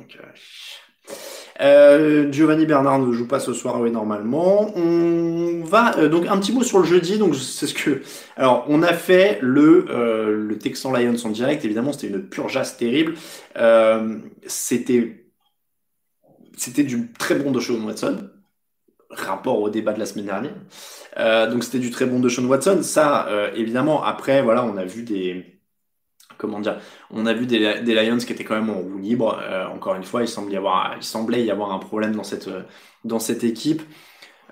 [1.62, 4.76] Euh, Giovanni Bernard ne joue pas ce soir, oui, normalement.
[4.76, 7.18] On va euh, donc un petit mot sur le jeudi.
[7.18, 8.02] Donc c'est ce que.
[8.36, 11.64] Alors on a fait le euh, le Texan Lions en direct.
[11.64, 13.16] Évidemment, c'était une purgeasse terrible.
[14.46, 15.26] c'était
[16.58, 18.30] c'était du très bon de Sean Watson.
[19.10, 21.50] Rapport au débat de la semaine dernière.
[21.50, 22.80] donc c'était du très bon de Sean Watson.
[22.82, 25.55] Ça, évidemment, après, voilà, on a vu des
[26.38, 26.80] comment dire,
[27.12, 29.40] on a vu des, Lions qui étaient quand même en roue libre.
[29.42, 32.24] Euh, encore une fois, il semblait y avoir, il semblait y avoir un problème dans
[32.24, 32.50] cette,
[33.04, 33.82] dans cette équipe.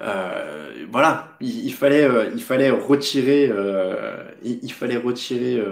[0.02, 3.52] Euh, voilà, il, fallait, euh, il fallait retirer,
[4.43, 5.63] il, fallait retirer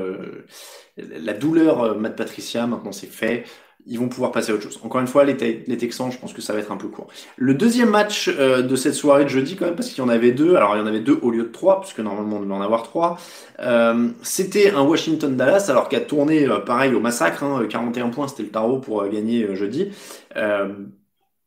[0.97, 2.67] la douleur Matt Patricia.
[2.67, 3.45] Maintenant, c'est fait
[3.85, 4.79] ils vont pouvoir passer à autre chose.
[4.83, 7.07] Encore une fois, les, Texans, je pense que ça va être un peu court.
[7.37, 10.09] Le deuxième match euh, de cette soirée de jeudi, quand même, parce qu'il y en
[10.09, 12.41] avait deux, alors il y en avait deux au lieu de trois, puisque normalement on
[12.41, 13.17] devait en avoir trois,
[13.59, 18.27] euh, c'était un Washington-Dallas, alors qui a tourné euh, pareil au massacre, 41 hein, points,
[18.27, 19.91] c'était le tarot pour gagner jeudi.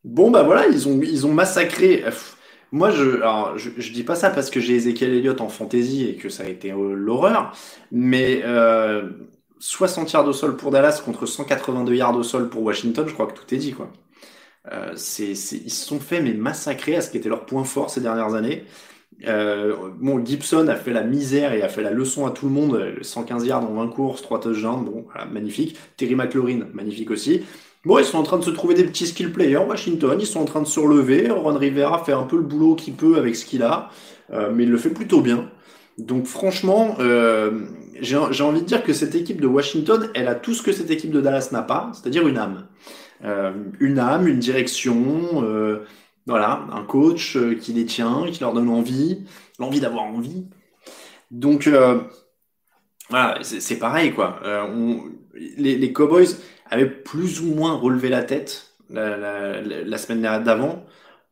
[0.05, 2.05] bon, bah voilà, ils ont, ils ont massacré...
[2.73, 6.09] moi, je, alors, je, je, dis pas ça parce que j'ai Ezekiel Elliott en fantasy
[6.09, 7.53] et que ça a été l'horreur,
[7.93, 8.43] mais
[9.67, 13.27] 60 yards au sol pour Dallas contre 182 yards au sol pour Washington, je crois
[13.27, 13.73] que tout est dit.
[13.73, 13.91] Quoi.
[14.71, 18.03] Euh, ils se sont fait mais massacrer à ce qui était leur point fort ces
[18.03, 18.65] dernières années.
[19.27, 22.53] Euh, bon, Gibson a fait la misère et a fait la leçon à tout le
[22.53, 22.97] monde.
[23.01, 25.79] 115 yards en 20 courses, 3 touchdowns, bon, magnifique.
[25.97, 27.43] Terry McLaurin, magnifique aussi.
[27.87, 29.65] Bon, ils sont en train de se trouver des petits skill players.
[29.67, 31.31] Washington, ils sont en train de se relever.
[31.31, 33.89] Ron Rivera fait un peu le boulot qu'il peut avec ce qu'il a,
[34.31, 35.51] euh, mais il le fait plutôt bien.
[35.99, 37.67] Donc franchement, euh,
[38.01, 40.91] j'ai envie de dire que cette équipe de Washington, elle a tout ce que cette
[40.91, 42.67] équipe de Dallas n'a pas, c'est-à-dire une âme.
[43.25, 45.85] Euh, une âme, une direction, euh,
[46.27, 49.25] voilà, un coach qui les tient, qui leur donne envie,
[49.59, 50.47] l'envie d'avoir envie.
[51.31, 51.69] Donc
[53.09, 54.41] voilà, c'est pareil quoi.
[55.35, 56.29] Les, Cowboys
[56.71, 60.85] avaient plus ou moins relevé la tête la semaine d'avant.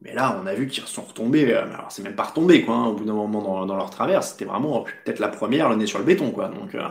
[0.03, 1.53] Mais là, on a vu qu'ils sont retombés.
[1.53, 2.75] Euh, alors, c'est même pas retombé, quoi.
[2.75, 5.87] Hein, au bout d'un moment dans, leur travers, c'était vraiment peut-être la première, le nez
[5.87, 6.49] sur le béton, quoi.
[6.49, 6.83] Donc, euh,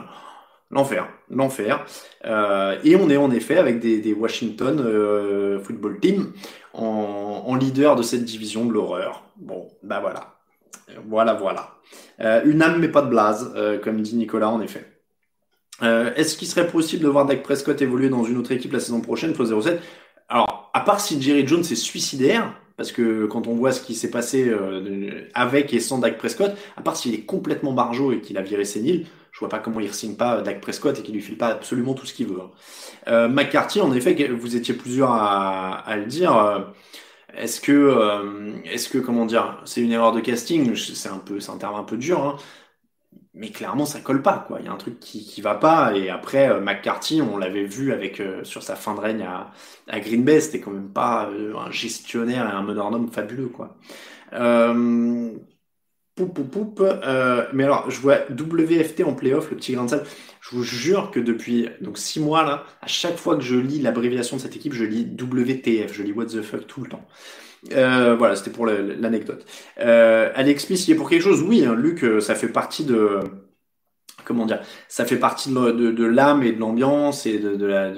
[0.69, 1.85] l'enfer, l'enfer.
[2.25, 6.31] Euh, et on est en effet avec des, Washington euh, Football Team
[6.73, 9.23] en, leader de cette division de l'horreur.
[9.35, 10.35] Bon, bah voilà.
[11.07, 11.75] Voilà, voilà.
[12.45, 14.85] une âme, mais pas de blase, comme dit Nicolas, en effet.
[15.81, 18.99] Est-ce qu'il serait possible de voir Dak Prescott évoluer dans une autre équipe la saison
[18.99, 19.81] prochaine, Flo 07
[20.27, 23.93] Alors, à part si Jerry Jones est suicidaire, parce que quand on voit ce qui
[23.93, 28.21] s'est passé euh, avec et sans Dak Prescott, à part s'il est complètement barjot et
[28.21, 31.13] qu'il a viré sénile, je vois pas comment il ne pas Dak Prescott et qu'il
[31.13, 32.39] lui file pas absolument tout ce qu'il veut.
[32.41, 32.49] Hein.
[33.07, 36.35] Euh, McCarthy, en effet, vous étiez plusieurs à, le dire.
[36.35, 36.61] Euh,
[37.37, 40.75] est-ce que, est-ce que, comment dire, c'est une erreur de casting?
[40.75, 42.19] C'est un peu, c'est un terme un peu dur.
[42.25, 42.37] Hein
[43.33, 44.59] mais clairement ça colle pas quoi.
[44.59, 47.63] Il y a un truc qui qui va pas et après euh, McCarthy, on l'avait
[47.65, 49.51] vu avec euh, sur sa fin de règne à,
[49.87, 53.77] à Green Bay, c'était quand même pas euh, un gestionnaire et un meneur fabuleux quoi.
[56.19, 56.83] Euh, poup, poup, poup,
[57.53, 60.01] mais alors je vois WFT en playoff, le petit grain de.
[60.41, 63.79] Je vous jure que depuis donc six mois là, à chaque fois que je lis
[63.79, 67.05] l'abréviation de cette équipe, je lis WTF, je lis What the fuck tout le temps.
[67.73, 69.45] Euh, voilà, c'était pour l'anecdote.
[69.79, 71.43] Euh, Alex Smith, il est pour quelque chose?
[71.43, 73.19] Oui, hein, Luc, euh, ça fait partie de
[74.25, 77.91] comment dire Ça fait partie de, de, l'âme et de l'ambiance et de, de la,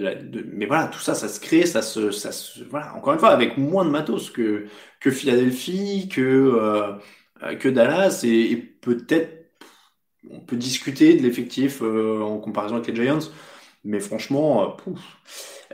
[0.51, 2.93] mais voilà, tout ça, ça se crée, ça se, ça se, voilà.
[2.95, 4.65] Encore une fois, avec moins de matos que
[4.99, 6.93] que Philadelphie, que euh,
[7.59, 9.43] que Dallas et, peut-être
[10.31, 13.19] on peut discuter de l'effectif euh, en comparaison avec les Giants,
[13.83, 14.99] mais franchement, pouf.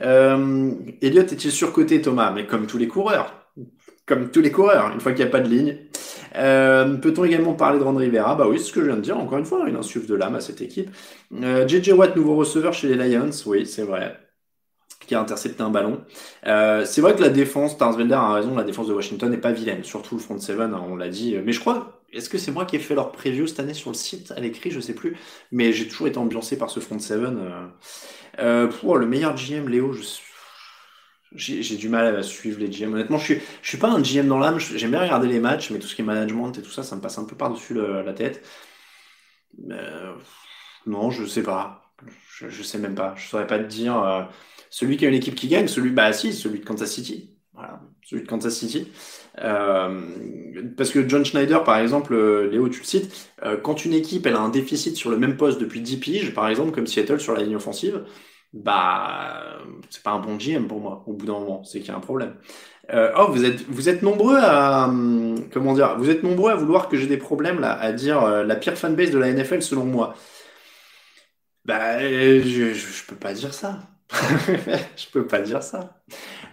[0.02, 2.32] Euh, Elliott est-il surcoté, Thomas?
[2.32, 3.50] Mais comme tous les coureurs,
[4.06, 5.78] comme tous les coureurs, une fois qu'il n'y a pas de ligne.
[6.36, 8.34] Euh, Peut-on également parler de Ron Rivera?
[8.34, 9.18] Bah oui, c'est ce que je viens de dire.
[9.18, 10.90] Encore une fois, il insuffle de l'âme à cette équipe.
[11.32, 13.30] Euh, JJ Watt, nouveau receveur chez les Lions?
[13.46, 14.16] Oui, c'est vrai.
[15.10, 16.04] Qui a intercepté un ballon.
[16.46, 19.50] Euh, c'est vrai que la défense, Tarsvelder a raison, la défense de Washington n'est pas
[19.50, 19.82] vilaine.
[19.82, 21.36] Surtout le front seven, hein, on l'a dit.
[21.44, 23.90] Mais je crois, est-ce que c'est moi qui ai fait leur preview cette année sur
[23.90, 25.16] le site à l'écrit Je sais plus.
[25.50, 27.40] Mais j'ai toujours été ambiancé par ce front seven.
[27.40, 27.66] Euh,
[28.38, 29.92] euh, pour le meilleur GM, Léo,
[31.34, 32.94] j'ai du mal à suivre les GM.
[32.94, 34.60] Honnêtement, je suis, suis pas un GM dans l'âme.
[34.60, 36.94] J'aime bien regarder les matchs, mais tout ce qui est management et tout ça, ça
[36.94, 38.46] me passe un peu par-dessus la tête.
[40.86, 41.92] Non, je sais pas.
[42.30, 43.14] Je, je, sais même pas.
[43.16, 44.28] Je saurais pas te dire.
[44.70, 47.34] Celui qui a une équipe qui gagne, celui, bah si, celui de Kansas City.
[47.52, 48.88] Voilà, celui de Kansas City.
[49.38, 50.00] Euh,
[50.76, 54.26] parce que John Schneider, par exemple, euh, Léo, tu le cites, euh, quand une équipe
[54.26, 57.20] elle a un déficit sur le même poste depuis 10 piges, par exemple, comme Seattle
[57.20, 58.04] sur la ligne offensive,
[58.52, 59.58] bah
[59.90, 61.96] c'est pas un bon GM pour moi au bout d'un moment c'est qu'il y a
[61.96, 62.34] un problème
[62.92, 64.92] oh vous êtes vous êtes nombreux à
[65.52, 68.56] comment dire vous êtes nombreux à vouloir que j'ai des problèmes là à dire la
[68.56, 70.16] pire fanbase de la NFL selon moi
[71.64, 73.78] bah je, je, peux pas dire ça
[74.96, 76.00] je peux pas dire ça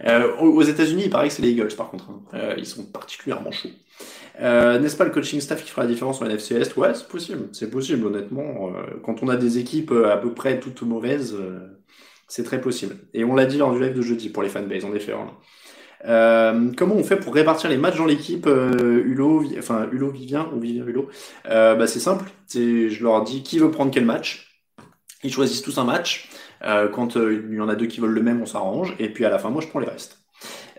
[0.06, 2.22] euh, aux États-Unis il paraît que c'est les Eagles par contre hein.
[2.34, 3.68] Euh, ils sont particulièrement chauds
[4.40, 6.76] euh, N'est-ce pas le coaching staff qui fera la différence en NFC Est?
[6.76, 7.48] Ouais, c'est possible.
[7.52, 8.70] C'est possible, honnêtement.
[9.04, 11.36] Quand on a des équipes à peu près toutes mauvaises,
[12.28, 12.94] c'est très possible.
[13.14, 15.12] Et on l'a dit lors du live de jeudi pour les fanbases, en effet.
[15.12, 16.72] Hein.
[16.76, 20.60] Comment on fait pour répartir les matchs dans l'équipe euh, Hulot, enfin Hulot Vivien ou
[20.60, 21.08] Vivien Hulot
[21.44, 24.48] bah, C'est simple, je leur dis qui veut prendre quel match.
[25.24, 26.30] Ils choisissent tous un match.
[26.64, 28.94] Euh, quand euh, il y en a deux qui veulent le même, on s'arrange.
[28.98, 30.18] Et puis à la fin, moi, je prends les restes.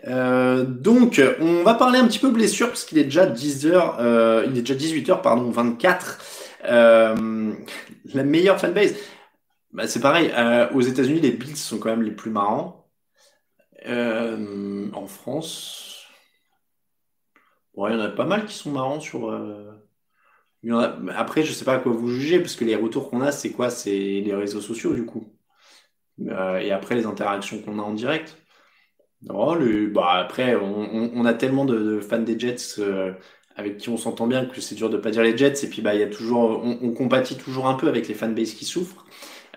[0.06, 3.96] Euh, donc, on va parler un petit peu blessure parce qu'il est déjà 10 heures,
[4.46, 6.18] il est déjà 18 h pardon, 24.
[6.64, 7.14] la
[8.24, 8.94] meilleure fanbase.
[9.72, 12.88] Bah, c'est pareil, euh, aux États-Unis, les Bills sont quand même les plus marrants.
[13.86, 16.06] Euh, en France,
[17.76, 19.30] il y en a pas mal qui sont marrants sur.
[19.30, 19.72] Euh.
[21.16, 23.52] Après, je sais pas à quoi vous jugez, parce que les retours qu'on a, c'est
[23.52, 23.70] quoi?
[23.70, 25.32] C'est les réseaux sociaux, du coup.
[26.28, 28.36] Euh, et après, les interactions qu'on a en direct.
[29.28, 29.88] Oh, le...
[29.88, 33.12] bah, après, on, a tellement de, fans des Jets euh,
[33.56, 35.64] avec qui on s'entend bien que c'est dur de pas dire les Jets.
[35.64, 38.64] Et puis, bah, y a toujours, on, compatit toujours un peu avec les fanbases qui
[38.64, 39.04] souffrent.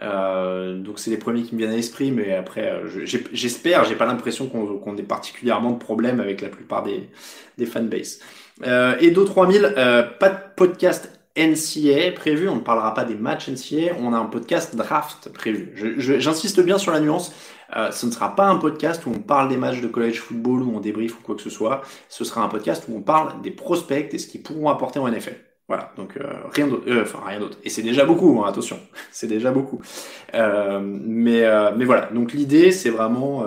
[0.02, 4.06] Euh, donc c'est les premiers qui me viennent à l'esprit, mais après, j'espère, j'ai pas
[4.06, 7.10] l'impression qu'on ait particulièrement de problème avec la plupart des,
[7.58, 8.20] des fanbases.
[8.62, 13.50] Euh, Edo 3000, euh, pas de podcast NCA prévu, on ne parlera pas des matchs
[13.50, 15.74] NCA, on a un podcast draft prévu.
[15.98, 17.34] J'insiste bien sur la nuance,
[17.76, 20.62] euh, ce ne sera pas un podcast où on parle des matchs de college football,
[20.62, 23.42] où on débrief ou quoi que ce soit, ce sera un podcast où on parle
[23.42, 25.36] des prospects et ce qu'ils pourront apporter en NFL.
[25.68, 27.58] Voilà, donc euh, rien d'autre, euh, enfin rien d'autre.
[27.64, 28.80] Et c'est déjà beaucoup, hein, attention,
[29.12, 29.82] c'est déjà beaucoup.
[30.34, 31.44] Mais,
[31.76, 33.44] mais voilà, donc l'idée c'est vraiment,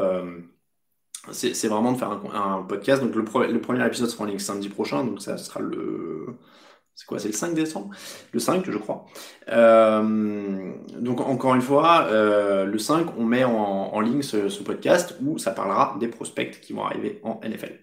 [1.30, 3.00] c'est vraiment de faire un, un podcast.
[3.00, 6.36] Donc le, le, premier épisode sera en ligne samedi prochain, donc ça sera le,
[6.96, 7.90] c'est quoi, c'est le 5 décembre,
[8.32, 9.06] le 5 je crois.
[9.48, 15.96] donc encore une fois, le 5 on met en, ligne ce, podcast où ça parlera
[16.00, 17.78] des prospects qui vont arriver en NFL.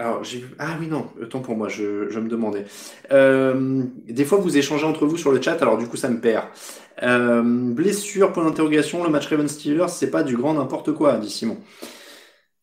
[0.00, 2.64] Alors, j'ai Ah oui, non, autant pour moi, je, me demandais.
[3.12, 6.18] Euh, des fois, vous échangez entre vous sur le chat, alors du coup, ça me
[6.18, 6.46] perd.
[7.02, 11.28] Euh, blessure, point d'interrogation, le match Ravens Steelers, c'est pas du grand n'importe quoi, dit
[11.28, 11.58] Simon.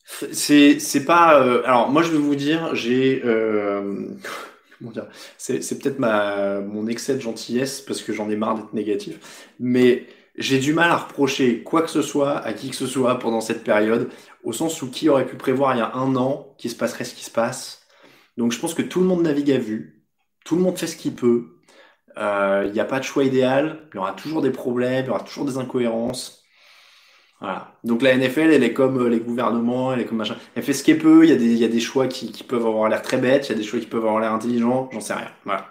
[0.08, 1.42] C'est, c'est pas.
[1.42, 1.64] Euh...
[1.66, 3.22] Alors, moi, je vais vous dire, j'ai.
[3.26, 4.08] Euh...
[4.80, 8.56] Comment dire C'est, c'est peut-être ma mon excès de gentillesse parce que j'en ai marre
[8.56, 10.06] d'être négatif, mais
[10.38, 13.42] j'ai du mal à reprocher quoi que ce soit à qui que ce soit pendant
[13.42, 14.10] cette période,
[14.44, 17.06] au sens où qui aurait pu prévoir il y a un an qu'il se passerait
[17.06, 17.82] ce qui se passe.
[18.38, 20.06] Donc je pense que tout le monde navigue à vue,
[20.46, 21.58] tout le monde fait ce qu'il peut.
[22.18, 25.08] Euh, il n'y a pas de choix idéal, il y aura toujours des problèmes, il
[25.08, 26.37] y aura toujours des incohérences.
[27.40, 27.78] Voilà.
[27.84, 30.38] Donc la NFL, elle est comme euh, les gouvernements, elle est comme machin.
[30.56, 31.24] Elle fait ce qu'elle peut.
[31.24, 33.18] Il y a des, il y a des choix qui, qui peuvent avoir l'air très
[33.18, 34.90] bêtes, il y a des choix qui peuvent avoir l'air intelligents.
[34.92, 35.30] J'en sais rien.
[35.46, 35.68] Voilà.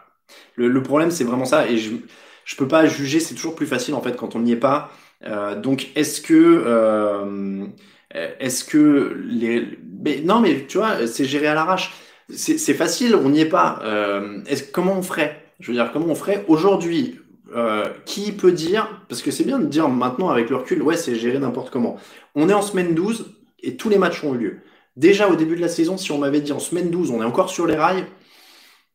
[0.56, 1.68] Le, le problème, c'est vraiment ça.
[1.68, 1.96] Et je,
[2.44, 4.90] je peux pas juger, c'est toujours plus facile en fait quand on n'y est pas.
[5.24, 6.34] Euh, donc est-ce que
[6.66, 7.66] euh,
[8.14, 11.92] est-ce que les mais, non mais tu vois c'est géré à l'arrache.
[12.28, 13.78] C'est facile, on n'y est pas.
[13.84, 15.44] Euh, est comment on ferait?
[15.60, 17.20] Je veux dire comment on ferait aujourd'hui?
[17.54, 20.96] Euh, Qui peut dire Parce que c'est bien de dire maintenant avec le recul, ouais
[20.96, 21.96] c'est géré n'importe comment.
[22.34, 24.58] On est en semaine 12 et tous les matchs ont eu lieu.
[24.96, 27.24] Déjà au début de la saison, si on m'avait dit en semaine 12, on est
[27.24, 28.06] encore sur les rails,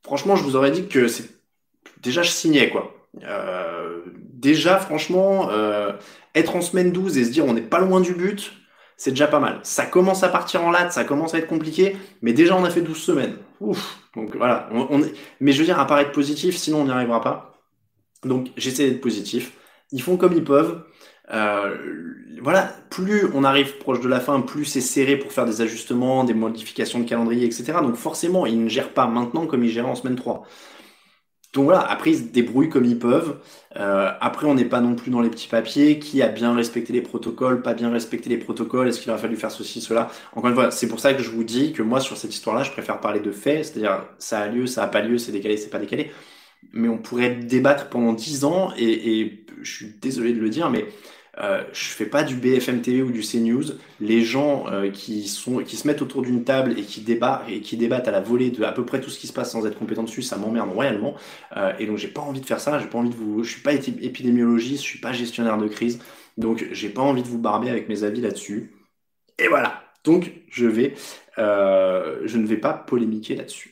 [0.03, 1.29] franchement je vous aurais dit que c'est
[2.01, 2.93] déjà je signais quoi.
[3.23, 4.01] Euh,
[4.41, 5.93] déjà, franchement, euh,
[6.35, 8.53] être en semaine 12 et se dire on n'est pas loin du but,
[8.97, 9.59] c'est déjà pas mal.
[9.63, 12.69] Ça commence à partir en latte, ça commence à être compliqué, mais déjà on a
[12.69, 13.37] fait 12 semaines.
[13.59, 13.97] Ouf.
[14.15, 14.69] Donc voilà.
[14.71, 15.13] On, est...
[15.39, 17.59] Mais je veux dire, à paraître positif, sinon on n'y arrivera pas.
[18.23, 19.53] Donc j'essaie d'être positif.
[19.91, 20.83] Ils font comme ils peuvent.
[22.41, 26.23] voilà, plus on arrive proche de la fin, plus c'est serré pour faire des ajustements,
[26.23, 27.73] des modifications de calendrier, etc.
[27.81, 30.43] Donc forcément, ils ne gèrent pas maintenant comme ils géraient en semaine 3.
[31.53, 33.41] Donc voilà, après ils se débrouillent comme ils peuvent.
[33.75, 35.99] Euh, après, on n'est pas non plus dans les petits papiers.
[35.99, 38.87] Qui a bien respecté les protocoles, pas bien respecté les protocoles?
[38.87, 40.09] Est-ce qu'il a fallu faire ceci, cela?
[40.33, 42.63] Encore une fois, c'est pour ça que je vous dis que moi, sur cette histoire-là,
[42.63, 45.57] je préfère parler de faits, c'est-à-dire ça a lieu, ça a pas lieu, c'est décalé,
[45.57, 46.11] c'est pas décalé.
[46.73, 50.85] Mais on pourrait débattre pendant dix ans, et, je suis désolé de le dire, mais
[51.37, 53.63] euh, je fais pas du BFM TV ou du CNews.
[53.99, 57.61] Les gens euh, qui sont qui se mettent autour d'une table et qui débattent et
[57.61, 59.65] qui débattent à la volée de à peu près tout ce qui se passe sans
[59.65, 61.15] être compétent dessus, ça m'emmerde royalement.
[61.57, 62.79] Euh, et donc j'ai pas envie de faire ça.
[62.79, 63.43] J'ai pas envie de vous.
[63.43, 65.99] Je suis pas épidémiologiste, je suis pas gestionnaire de crise,
[66.37, 68.71] donc j'ai pas envie de vous barber avec mes avis là-dessus.
[69.39, 69.83] Et voilà.
[70.03, 70.95] Donc je vais,
[71.37, 73.70] euh, je ne vais pas polémiquer là-dessus.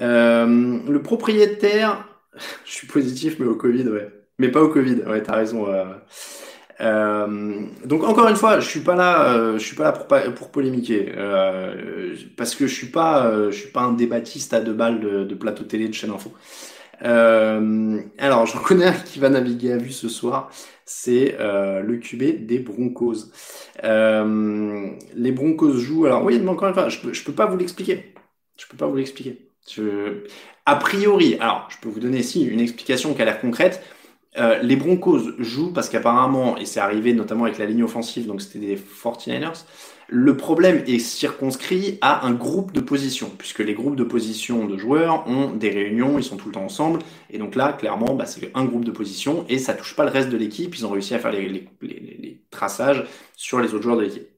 [0.00, 2.08] Euh, le propriétaire,
[2.64, 4.08] je suis positif, mais au Covid, ouais.
[4.38, 5.66] Mais pas au Covid, ouais, t'as raison.
[6.80, 10.50] Euh, donc encore une fois, je suis pas là, euh, je suis pas là pour,
[10.50, 14.74] polémiquer, euh, parce que je suis pas, euh, je suis pas un débattiste à deux
[14.74, 16.32] balles de, plateau télé de chaîne info.
[17.02, 20.50] Euh, alors j'en connais un qui va naviguer à vue ce soir,
[20.84, 23.30] c'est le QB des Broncos.
[23.82, 28.14] les Broncos jouent, alors oui, mais encore une fois, je je peux pas vous l'expliquer,
[28.58, 29.45] je peux pas vous l'expliquer.
[30.66, 33.82] A priori, alors je peux vous donner ici une explication qui a l'air concrète.
[34.38, 38.42] Euh, les Broncos jouent parce qu'apparemment, et c'est arrivé notamment avec la ligne offensive, donc
[38.42, 39.64] c'était des 49ers,
[40.08, 44.76] le problème est circonscrit à un groupe de positions, puisque les groupes de positions de
[44.76, 47.00] joueurs ont des réunions, ils sont tout le temps ensemble,
[47.30, 50.10] et donc là, clairement, bah, c'est un groupe de positions, et ça touche pas le
[50.10, 53.04] reste de l'équipe, ils ont réussi à faire les, les, les traçages
[53.36, 54.35] sur les autres joueurs de l'équipe.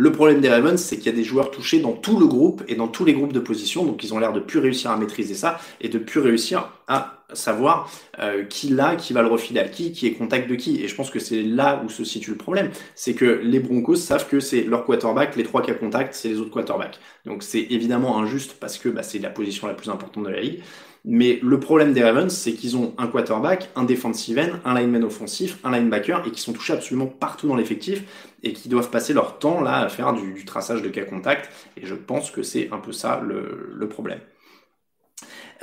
[0.00, 2.62] Le problème des Ravens, c'est qu'il y a des joueurs touchés dans tout le groupe
[2.68, 4.96] et dans tous les groupes de position, donc ils ont l'air de plus réussir à
[4.96, 9.60] maîtriser ça et de plus réussir à savoir euh, qui l'a, qui va le refiler
[9.60, 10.82] à qui, qui est contact de qui.
[10.82, 12.70] Et je pense que c'est là où se situe le problème.
[12.94, 16.28] C'est que les Broncos savent que c'est leur quarterback, les trois qui a contact, c'est
[16.28, 16.98] les autres quarterbacks.
[17.26, 20.40] Donc c'est évidemment injuste parce que bah, c'est la position la plus importante de la
[20.40, 20.62] ligue.
[21.04, 25.04] Mais le problème des Ravens, c'est qu'ils ont un quarterback, un defensive end, un lineman
[25.04, 28.02] offensif, un linebacker et qui sont touchés absolument partout dans l'effectif
[28.42, 31.50] et qui doivent passer leur temps là à faire du, du traçage de cas contact.
[31.76, 34.20] Et je pense que c'est un peu ça le, le problème.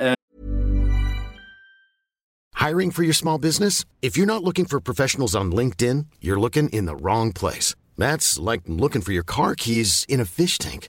[0.00, 0.14] Euh...
[2.60, 3.84] Hiring for your small business?
[4.02, 7.76] If you're not looking for professionals on LinkedIn, you're looking in the wrong place.
[7.96, 10.88] That's like looking for your car keys in a fish tank.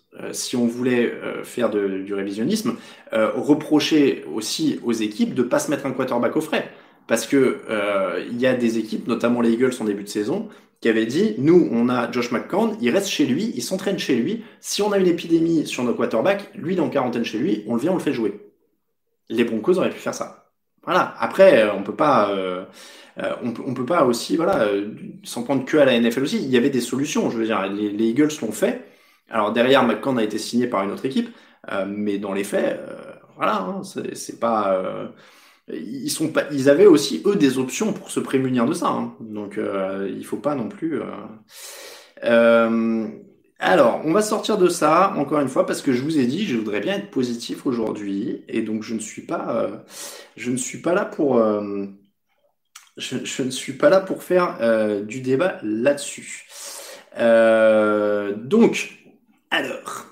[0.31, 2.75] si on voulait euh, faire du révisionnisme,
[3.13, 6.69] euh, reprocher aussi aux équipes de ne pas se mettre un quarterback au frais.
[7.07, 10.49] Parce que euh, il y a des équipes, notamment les Eagles en début de saison,
[10.79, 14.15] qui avaient dit nous, on a Josh McCown, il reste chez lui, il s'entraîne chez
[14.15, 14.43] lui.
[14.59, 17.63] Si on a une épidémie sur nos quarterbacks, lui il est en quarantaine chez lui,
[17.67, 18.39] on le vient, on le fait jouer.
[19.29, 20.41] Les Broncos auraient pu faire ça.
[20.83, 21.13] Voilà.
[21.19, 22.65] Après, euh, on peut pas, euh,
[23.19, 24.67] euh, on, peut, peut pas aussi, voilà,
[25.23, 26.37] s'en prendre que à la NFL aussi.
[26.43, 27.29] Il y avait des solutions.
[27.29, 28.90] Je veux dire, les, les Eagles l'ont fait.
[29.31, 31.29] Alors derrière, McCown a été signé par une autre équipe,
[31.87, 32.79] mais dans les faits,
[33.37, 35.11] voilà, hein, c'est pas
[35.73, 38.87] ils sont pas, ils avaient aussi eux des options pour se prémunir de ça.
[38.87, 39.13] Hein.
[39.19, 41.01] Donc euh, il faut pas non plus.
[41.01, 41.05] Euh...
[42.23, 43.07] Euh...
[43.59, 46.45] alors, on va sortir de ça encore une fois parce que je vous ai dit,
[46.45, 49.77] je voudrais bien être positif aujourd'hui et donc je ne suis pas, euh,
[50.35, 51.85] je ne suis pas là pour, euh,
[52.97, 56.47] je, ne suis pas là pour faire euh, du débat là-dessus.
[57.17, 59.00] donc,
[59.51, 60.07] alors.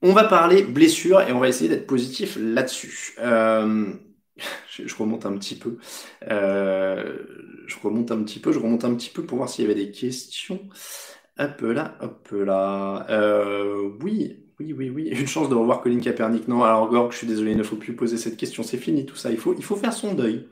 [0.00, 3.14] On va parler blessure et on va essayer d'être positif là-dessus.
[3.18, 3.86] Euh,
[4.70, 5.78] je, remonte un petit peu.
[6.30, 7.16] Euh,
[7.66, 9.74] je remonte un petit peu, je remonte un petit peu pour voir s'il y avait
[9.74, 10.60] des questions.
[11.38, 13.06] Hop là, hop là.
[13.10, 15.08] Euh, oui, oui, oui, oui.
[15.08, 16.46] Une chance de revoir Colin Kaepernick.
[16.46, 18.62] Non, alors Gorg, je suis désolé, il ne faut plus poser cette question.
[18.62, 19.32] C'est fini tout ça.
[19.32, 20.46] Il faut, il faut faire son deuil.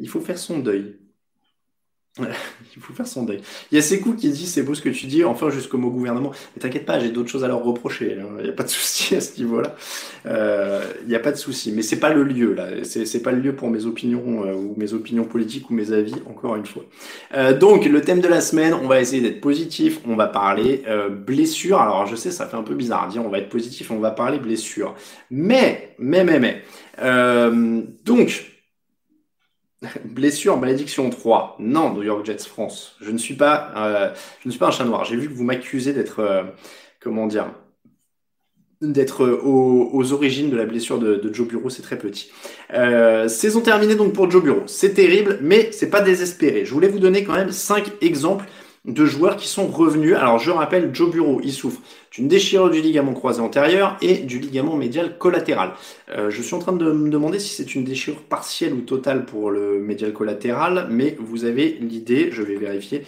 [0.00, 0.98] Il faut faire son deuil.
[2.76, 3.26] Il faut faire son.
[3.26, 3.40] Il
[3.74, 6.30] y a Sekou qui dit c'est beau ce que tu dis, enfin jusqu'au mot gouvernement.
[6.54, 8.18] Mais t'inquiète pas, j'ai d'autres choses à leur reprocher.
[8.20, 8.26] Hein.
[8.38, 9.74] Il n'y a pas de souci à ce niveau-là.
[10.26, 11.72] Euh, il n'y a pas de souci.
[11.72, 12.84] Mais c'est pas le lieu là.
[12.84, 16.14] C'est pas le lieu pour mes opinions euh, ou mes opinions politiques ou mes avis.
[16.28, 16.84] Encore une fois.
[17.34, 20.00] Euh, donc le thème de la semaine, on va essayer d'être positif.
[20.06, 21.80] On va parler blessure.
[21.80, 23.24] Alors je sais, ça fait un peu bizarre à dire.
[23.24, 23.90] On va être positif.
[23.90, 24.94] On va parler blessure.
[25.30, 26.62] Mais mais mais mais.
[28.04, 28.51] Donc
[30.04, 31.56] Blessure, malédiction 3.
[31.58, 32.96] Non, New York Jets France.
[33.00, 35.04] Je ne suis pas, euh, je ne suis pas un chat noir.
[35.04, 36.44] J'ai vu que vous m'accusez d'être, euh,
[37.00, 37.52] comment dire,
[38.80, 42.32] d'être aux, origines de la blessure de, Joe Bureau, c'est très petit.
[42.74, 44.62] Euh, saison terminée donc pour Joe Bureau.
[44.66, 46.64] C'est terrible, mais c'est pas désespéré.
[46.64, 48.46] Je voulais vous donner quand même cinq exemples
[48.84, 50.16] de joueurs qui sont revenus.
[50.16, 51.80] Alors je rappelle, Joe Bureau, il souffre
[52.10, 55.72] d'une déchirure du ligament croisé antérieur et du ligament médial collatéral.
[56.10, 59.24] Euh, je suis en train de me demander si c'est une déchirure partielle ou totale
[59.24, 63.04] pour le médial collatéral, mais vous avez l'idée, je vais vérifier.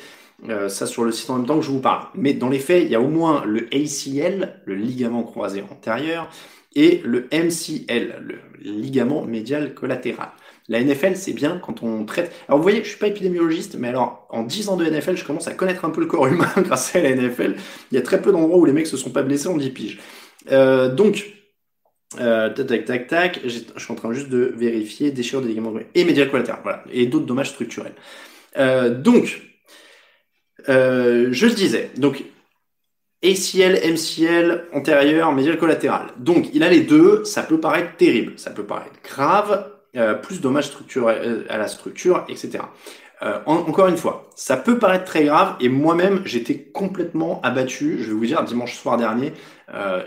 [0.48, 2.06] Euh, ça sur le site en même temps que je vous parle.
[2.14, 6.28] Mais dans les faits, il y a au moins le ACL, le ligament croisé antérieur,
[6.76, 8.38] et le MCL, le
[8.70, 10.30] ligament médial collatéral.
[10.68, 12.32] La NFL, c'est bien quand on traite.
[12.48, 15.24] Alors vous voyez, je suis pas épidémiologiste, mais alors en 10 ans de NFL, je
[15.24, 17.56] commence à connaître un peu le corps humain grâce à la NFL.
[17.92, 19.70] Il y a très peu d'endroits où les mecs se sont pas blessés en 10
[19.70, 20.00] piges.
[20.50, 21.34] Euh, donc,
[22.20, 26.04] euh, tac, tac, tac, je suis en train juste de vérifier déchirure des ligaments et
[26.04, 27.94] médial collatéral, voilà, et d'autres dommages structurels.
[28.56, 29.42] Euh, donc,
[30.68, 32.24] euh, je le disais, donc
[33.24, 36.08] ACL, MCL, antérieur, médial collatéral.
[36.18, 40.40] Donc, il a les deux, ça peut paraître terrible, ça peut paraître grave, euh, plus
[40.40, 42.64] dommages euh, à la structure, etc.
[43.22, 47.98] Euh, encore une fois, ça peut paraître très grave et moi-même j'étais complètement abattu.
[48.02, 49.32] Je vais vous dire dimanche soir dernier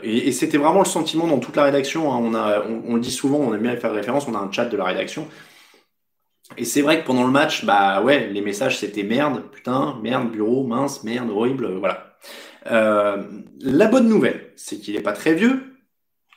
[0.04, 2.12] et, c'était vraiment le sentiment dans toute la rédaction.
[2.12, 2.62] Hein.
[2.86, 4.28] On, le dit souvent, on aime bien faire référence.
[4.28, 5.26] On a un chat de la rédaction
[6.58, 10.30] et c'est vrai que pendant le match, bah ouais, les messages c'était merde, putain, merde,
[10.30, 12.18] bureau, mince, merde, horrible, voilà.
[12.66, 15.77] La bonne nouvelle, c'est qu'il est pas très vieux.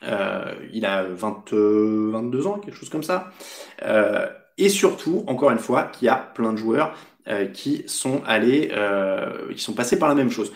[0.03, 3.31] Euh, il a 20, 22 ans, quelque chose comme ça.
[3.83, 4.27] Euh,
[4.57, 6.95] et surtout, encore une fois, qu'il y a plein de joueurs
[7.27, 10.51] euh, qui sont allés, euh, qui sont passés par la même chose.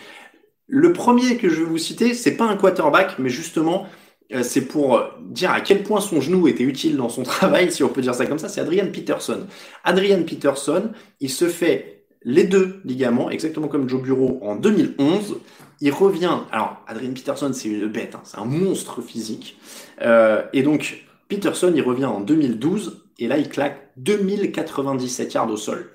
[0.66, 3.86] Le premier que je vais vous citer, c'est pas un quarterback, mais justement,
[4.32, 7.84] euh, c'est pour dire à quel point son genou était utile dans son travail, si
[7.84, 9.46] on peut dire ça comme ça, c'est Adrian Peterson.
[9.84, 10.90] Adrian Peterson,
[11.20, 11.95] il se fait
[12.26, 15.38] les deux ligaments, exactement comme Joe Bureau en 2011.
[15.80, 19.56] Il revient, alors Adrian Peterson c'est une bête, hein, c'est un monstre physique.
[20.02, 25.56] Euh, et donc Peterson il revient en 2012 et là il claque 2097 yards au
[25.56, 25.88] sol.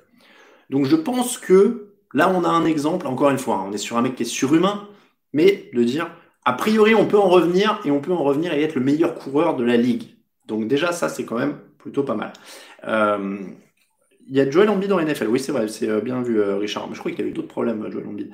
[0.70, 3.78] Donc je pense que là on a un exemple, encore une fois, hein, on est
[3.78, 4.88] sur un mec qui est surhumain,
[5.34, 6.10] mais de dire
[6.44, 9.16] a priori, on peut en revenir et on peut en revenir et être le meilleur
[9.16, 10.16] coureur de la ligue.
[10.48, 12.34] Donc déjà, ça, c'est quand même plutôt pas mal.
[12.88, 13.38] Euh,
[14.32, 15.28] il y a Joel Embiid dans NFL.
[15.28, 16.88] Oui, c'est vrai, c'est euh, bien vu, euh, Richard.
[16.88, 18.32] Mais je crois qu'il y avait d'autres problèmes, Joel Embiid.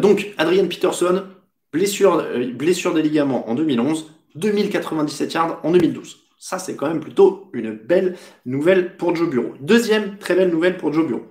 [0.00, 1.24] donc, Adrian Peterson,
[1.72, 2.22] blessure,
[2.94, 6.18] des ligaments en 2011, 2097 yards en 2012.
[6.38, 8.16] Ça, c'est quand même plutôt une belle
[8.46, 9.54] nouvelle pour Joe Bureau.
[9.60, 11.26] Deuxième très belle nouvelle pour Joe Bureau.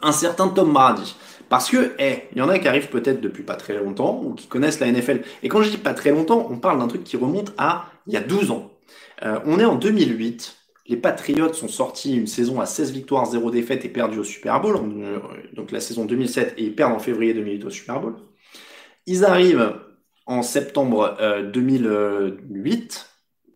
[0.00, 1.14] Un certain Tom Brady.
[1.50, 4.32] Parce que, eh, il y en a qui arrivent peut-être depuis pas très longtemps ou
[4.32, 5.20] qui connaissent la NFL.
[5.42, 8.14] Et quand je dis pas très longtemps, on parle d'un truc qui remonte à il
[8.14, 8.70] y a 12 ans.
[9.22, 10.56] Euh, on est en 2008.
[10.86, 14.60] Les Patriots sont sortis une saison à 16 victoires, 0 défaites et perdus au Super
[14.60, 14.76] Bowl.
[14.76, 15.18] Euh,
[15.54, 18.16] donc la saison 2007 et ils perdent en février 2008 au Super Bowl.
[19.06, 19.74] Ils arrivent
[20.26, 21.16] en septembre
[21.52, 22.36] 2008 euh,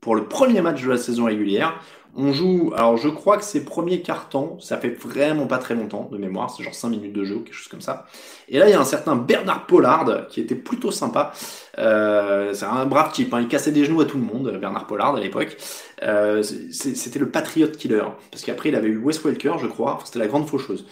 [0.00, 1.82] pour le premier match de la saison régulière.
[2.20, 6.08] On joue, alors je crois que c'est premier carton, ça fait vraiment pas très longtemps
[6.10, 8.06] de mémoire, c'est genre 5 minutes de jeu quelque chose comme ça.
[8.48, 11.32] Et là, il y a un certain Bernard Pollard qui était plutôt sympa.
[11.78, 13.40] Euh, c'est un brave type, hein.
[13.40, 15.56] il cassait des genoux à tout le monde, Bernard Pollard à l'époque.
[16.02, 18.02] Euh, c'était le Patriot Killer,
[18.32, 20.86] parce qu'après il avait eu Wes Welker, je crois, c'était la grande faucheuse.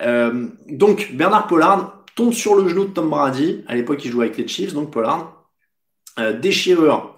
[0.00, 4.26] Euh, donc Bernard Pollard tombe sur le genou de Tom Brady, à l'époque il jouait
[4.26, 5.44] avec les Chiefs, donc Pollard.
[6.18, 7.14] Euh, déchirure,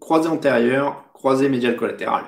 [0.00, 2.24] croisé antérieur, croisé médial collatéral.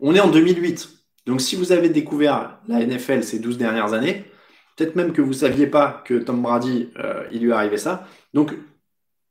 [0.00, 0.88] On est en 2008.
[1.26, 4.24] Donc si vous avez découvert la NFL ces 12 dernières années,
[4.76, 8.06] peut-être même que vous ne saviez pas que Tom Brady, euh, il lui arrivait ça.
[8.32, 8.54] Donc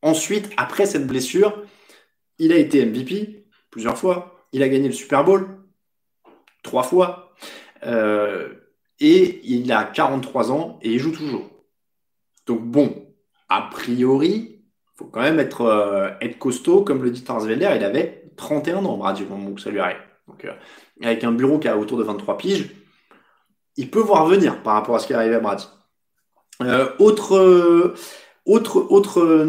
[0.01, 1.63] ensuite, après cette blessure,
[2.38, 4.45] il a été MVP plusieurs fois.
[4.51, 5.47] Il a gagné le Super Bowl
[6.63, 7.34] trois fois.
[7.86, 8.53] Euh,
[8.99, 11.49] et il a 43 ans et il joue toujours.
[12.45, 13.07] Donc bon,
[13.49, 16.84] a priori, il faut quand même être, euh, être costaud.
[16.84, 20.07] Comme le dit Tarsvelder, il avait 31 ans, Brady, au moment où ça lui arrive.
[20.28, 20.53] Donc, euh,
[21.01, 22.69] avec un bureau qui a autour de 23 piges,
[23.75, 25.67] il peut voir venir par rapport à ce qui est arrivé à Brady.
[26.63, 27.95] Euh, autre,
[28.45, 29.45] autre, autre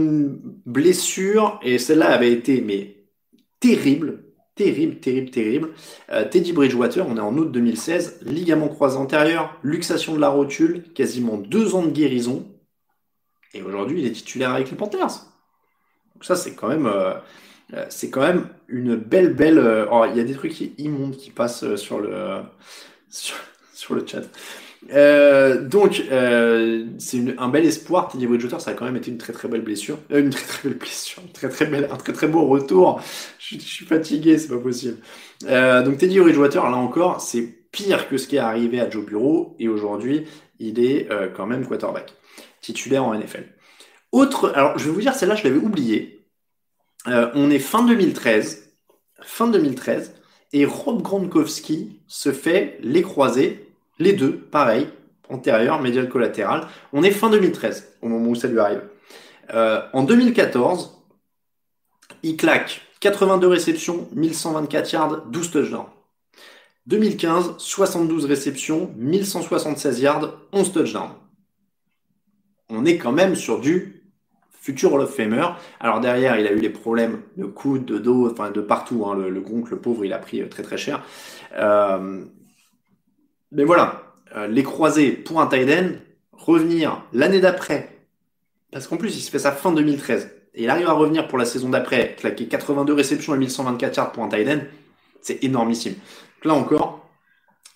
[0.67, 3.07] blessure, et celle-là avait été mais
[3.61, 4.25] terrible,
[4.55, 5.71] terrible, terrible, terrible.
[6.11, 10.93] Euh, Teddy Bridgewater, on est en août 2016, ligament croisé antérieur, luxation de la rotule,
[10.93, 12.47] quasiment deux ans de guérison.
[13.55, 15.25] Et aujourd'hui, il est titulaire avec les Panthers.
[16.15, 16.87] Donc ça, c'est quand même,
[17.75, 19.59] euh, c'est quand même une belle, belle.
[19.59, 22.41] Euh, oh, il y a des trucs immondes qui passent euh, sur le,
[23.11, 24.23] sur, le chat.
[25.69, 26.03] donc,
[26.99, 28.09] c'est un bel espoir.
[28.09, 29.99] Teddy Bridgewater, ça a quand même été une très très belle blessure.
[30.11, 31.23] une très très belle blessure.
[31.33, 33.01] très, très belle, un très très beau retour.
[33.39, 34.99] Je, suis fatigué, c'est pas possible.
[35.43, 39.55] donc, Teddy Bridgewater, là encore, c'est pire que ce qui est arrivé à Joe Bureau,
[39.59, 40.27] et aujourd'hui,
[40.59, 42.15] il est euh, quand même quarterback,
[42.61, 43.45] titulaire en NFL.
[44.13, 46.18] Autre, alors je vais vous dire, celle-là, je l'avais oublié.
[47.09, 48.71] Euh, on est fin 2013,
[49.23, 50.15] fin 2013,
[50.53, 54.89] et Rob Gronkowski se fait les croisés, les deux, pareil,
[55.29, 56.67] antérieur, médial collatéral.
[56.93, 58.83] On est fin 2013, au moment où ça lui arrive.
[59.55, 61.03] Euh, en 2014,
[62.23, 65.87] il claque 82 réceptions, 1124 yards, 12 touchdowns.
[66.87, 71.11] 2015, 72 réceptions, 1176 yards, 11 touchdowns.
[72.71, 73.98] On est quand même sur du
[74.61, 75.47] futur Hall of Famer.
[75.81, 79.05] Alors derrière, il a eu des problèmes de coude, de dos, enfin de partout.
[79.07, 79.17] Hein.
[79.17, 81.03] Le, le le pauvre, il a pris très très cher.
[81.57, 82.25] Euh,
[83.53, 84.03] mais voilà,
[84.37, 86.01] euh, les croisés pour un tight
[86.33, 87.99] revenir l'année d'après,
[88.71, 91.39] parce qu'en plus, il se fait sa fin 2013, et il arrive à revenir pour
[91.39, 94.49] la saison d'après, claquer 82 réceptions et 1124 yards pour un tight
[95.21, 95.95] c'est énormissime.
[95.95, 96.98] Donc là encore,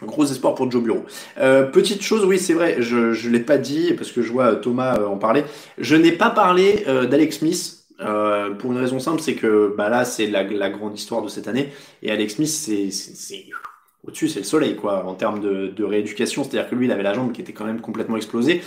[0.07, 1.05] gros espoir pour Joe Bureau.
[1.39, 4.57] Euh, petite chose, oui, c'est vrai, je ne l'ai pas dit, parce que je vois
[4.57, 5.45] Thomas euh, en parler,
[5.79, 7.79] je n'ai pas parlé d'Alex Smith,
[8.59, 11.73] pour une raison simple, c'est que bah là, c'est la, grande histoire de cette année.
[12.03, 12.91] Et Alex Smith, c'est
[14.05, 16.43] au-dessus, c'est le soleil, quoi, en termes de, rééducation.
[16.45, 18.63] C'est-à-dire que lui, il avait la jambe qui était quand même complètement explosée.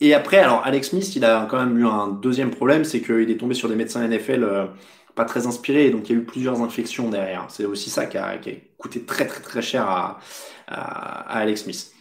[0.00, 3.30] Et après, alors, Alex Smith, il a quand même eu un deuxième problème, c'est qu'il
[3.30, 4.66] est tombé sur des médecins NFL euh,
[5.14, 7.46] pas très inspirés, donc il y a eu plusieurs infections derrière.
[7.48, 8.38] C'est aussi ça qui a,
[8.78, 10.20] coûté très, très, très cher à,
[10.70, 11.92] Alex Smith.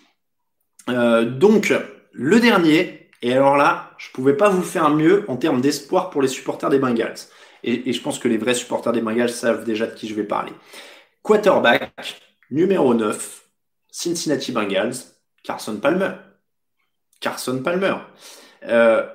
[0.89, 1.73] Euh, donc,
[2.11, 6.21] le dernier, et alors là, je pouvais pas vous faire mieux en termes d'espoir pour
[6.21, 7.15] les supporters des Bengals.
[7.63, 10.23] Et, je pense que les vrais supporters des Bengals savent déjà de qui je vais
[10.23, 10.53] parler.
[11.21, 11.91] Quarterback,
[12.51, 13.43] Numéro 9,
[13.91, 14.95] Cincinnati Bengals,
[15.43, 16.11] Carson Palmer.
[17.19, 17.95] Carson Palmer.
[18.65, 19.05] Euh,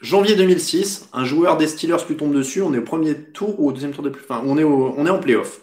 [0.00, 2.62] janvier 2006, un joueur des Steelers lui tombe dessus.
[2.62, 4.24] On est au premier tour ou au deuxième tour des plus.
[4.24, 5.60] Enfin, on est, on est en playoff.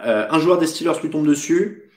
[0.00, 1.89] Euh, un joueur des Steelers lui tombe dessus.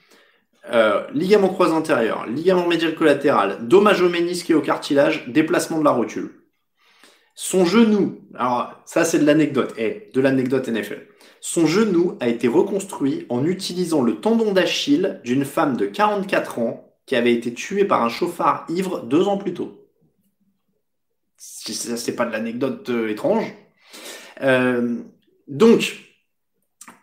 [0.72, 5.84] Euh, ligament croisé antérieur, ligament médial collatéral, dommage au ménisque et au cartilage, déplacement de
[5.84, 6.30] la rotule.
[7.34, 11.06] Son genou, alors ça c'est de l'anecdote, eh, de l'anecdote NFL.
[11.40, 16.94] Son genou a été reconstruit en utilisant le tendon d'Achille d'une femme de 44 ans
[17.04, 19.84] qui avait été tuée par un chauffard ivre deux ans plus tôt.
[21.36, 23.52] Ça, c'est pas de l'anecdote euh, étrange.
[24.40, 24.96] Euh,
[25.46, 26.03] donc,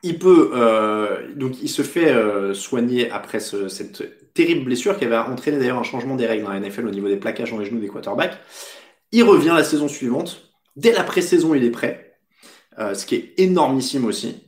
[0.04, 2.14] il peut, euh, donc il se fait
[2.54, 6.60] soigner après cette terrible blessure qui avait entraîné d'ailleurs un changement des règles dans la
[6.60, 8.38] NFL au niveau des plaquages dans les genoux des quarterbacks.
[9.12, 10.52] Il revient la saison suivante.
[10.76, 12.18] Dès la pré-saison, il est prêt.
[12.80, 14.44] Euh, ce qui est énormissime aussi.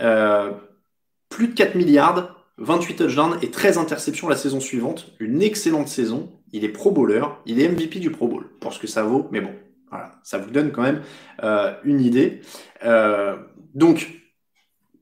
[0.00, 0.52] Euh,
[1.28, 5.12] plus de 4 milliards, 28 touchdowns et 13 interceptions la saison suivante.
[5.20, 6.32] Une excellente saison.
[6.52, 9.28] Il est pro bowler, il est MVP du Pro Bowl, pour ce que ça vaut,
[9.32, 9.50] mais bon,
[9.90, 11.02] voilà, ça vous donne quand même
[11.42, 12.40] euh, une idée.
[13.74, 14.08] donc,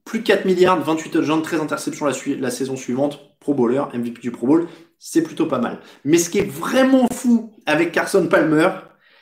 [0.04, 4.30] plus de 4 milliards, 28 touchdowns, 13 interceptions la, saison suivante, Pro Bowler, MVP du
[4.30, 5.80] Pro Bowl, c'est plutôt pas mal.
[6.04, 8.68] Mais ce qui est vraiment fou avec Carson Palmer,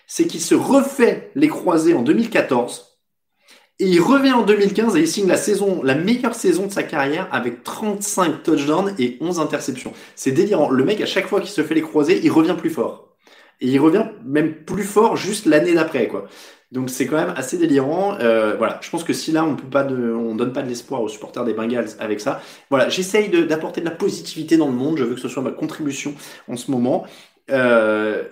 [0.07, 2.93] c'est qu'il se refait les croisés en 2014
[3.83, 6.85] et il revient en 2015 et il signe la saison, la meilleure saison de sa
[6.85, 9.93] carrière avec 35 touchdowns et 11 interceptions.
[10.15, 10.71] C'est délirant.
[10.71, 13.17] Le mec, à chaque fois qu'il se fait les croisés, il revient plus fort.
[13.61, 16.27] Et il revient même plus fort juste l'année d'après, quoi.
[16.73, 18.17] Donc c'est quand même assez délirant.
[18.21, 20.69] Euh, voilà, je pense que si là on peut pas, de, on donne pas de
[20.69, 22.41] l'espoir aux supporters des Bengals avec ça.
[22.71, 24.97] Voilà, j'essaye d'apporter de, la positivité dans le monde.
[24.97, 26.15] Je veux que ce soit ma contribution
[26.49, 27.05] en ce moment.
[27.51, 28.25] Euh,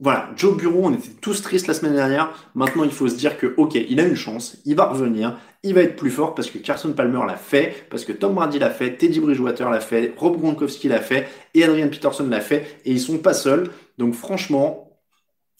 [0.00, 2.32] voilà, Joe Bureau, on était tous tristes la semaine dernière.
[2.54, 5.74] Maintenant, il faut se dire que, ok, il a une chance, il va revenir, il
[5.74, 8.70] va être plus fort parce que Carson Palmer l'a fait, parce que Tom Brady l'a
[8.70, 12.90] fait, Teddy Bridgewater l'a fait, Rob Gronkowski l'a fait, et Adrian Peterson l'a fait, et
[12.90, 13.70] ils sont pas seuls.
[13.98, 14.91] Donc, franchement,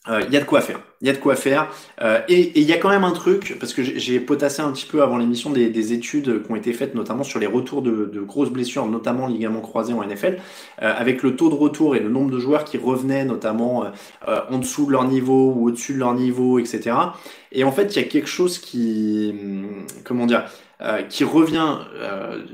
[0.09, 0.81] il euh, y a de quoi faire.
[1.01, 1.69] Il y a de quoi faire.
[2.01, 4.87] Euh, et il y a quand même un truc, parce que j'ai potassé un petit
[4.87, 8.11] peu avant l'émission des, des, études qui ont été faites, notamment sur les retours de,
[8.13, 10.39] de grosses blessures, notamment ligaments croisés en NFL,
[10.83, 13.93] euh, avec le taux de retour et le nombre de joueurs qui revenaient, notamment
[14.27, 16.97] en dessous de leur niveau ou au-dessus de leur niveau, etc.
[17.53, 20.45] Et en fait, il y a quelque chose qui, hum, comment dire,
[21.09, 21.77] qui revient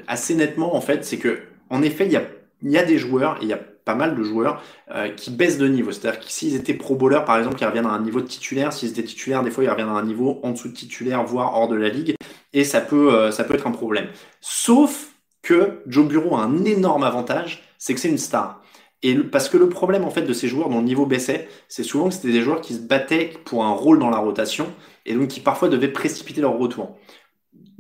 [0.07, 1.39] assez nettement, en fait, c'est que,
[1.71, 2.25] en effet, il y a,
[2.63, 5.67] y a des joueurs, il y a pas mal de joueurs euh, qui baissent de
[5.67, 5.93] niveau.
[5.93, 8.71] C'est-à-dire que s'ils étaient pro bowlers, par exemple, ils reviennent à un niveau de titulaire.
[8.71, 11.55] S'ils étaient titulaires, des fois, ils reviennent à un niveau en dessous de titulaire, voire
[11.55, 12.15] hors de la ligue.
[12.53, 14.09] Et ça peut, euh, ça peut être un problème.
[14.43, 18.63] Sauf que Joe Bureau a un énorme avantage, c'est que c'est une star.
[19.03, 21.85] Et parce que le problème en fait de ces joueurs dont le niveau baissait, c'est
[21.85, 24.67] souvent que c'était des joueurs qui se battaient pour un rôle dans la rotation
[25.07, 26.99] et donc qui parfois devaient précipiter leur retour.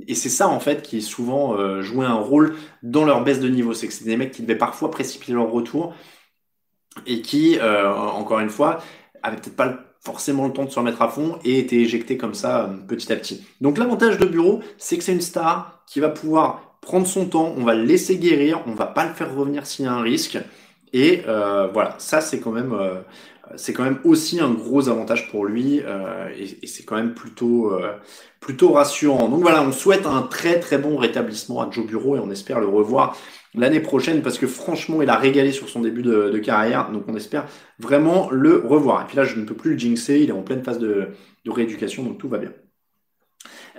[0.08, 3.48] Et c'est ça en fait qui souvent euh, jouait un rôle dans leur baisse de
[3.48, 5.94] niveau, c'est que c'est des mecs qui devaient parfois précipiter leur retour
[7.06, 8.82] et qui, euh, encore une fois,
[9.22, 12.34] avaient peut-être pas forcément le temps de se remettre à fond et étaient éjectés comme
[12.34, 13.46] ça euh, petit à petit.
[13.60, 17.52] Donc l'avantage de Bureau, c'est que c'est une star qui va pouvoir prendre son temps,
[17.56, 20.00] on va le laisser guérir, on va pas le faire revenir s'il y a un
[20.00, 20.38] risque.
[20.94, 22.74] Et euh, voilà, ça c'est quand même
[23.56, 27.72] c'est quand même aussi un gros avantage pour lui euh, et, c'est quand même plutôt
[27.72, 27.92] euh,
[28.40, 29.28] plutôt rassurant.
[29.28, 32.60] Donc voilà, on souhaite un très très bon rétablissement à Joe Bureau et on espère
[32.60, 33.16] le revoir
[33.54, 37.16] l'année prochaine parce que franchement il a régalé sur son début de, carrière donc on
[37.16, 37.46] espère
[37.78, 39.02] vraiment le revoir.
[39.02, 41.08] Et puis là je ne peux plus le jinxer, il est en pleine phase de,
[41.46, 42.52] rééducation donc tout va bien.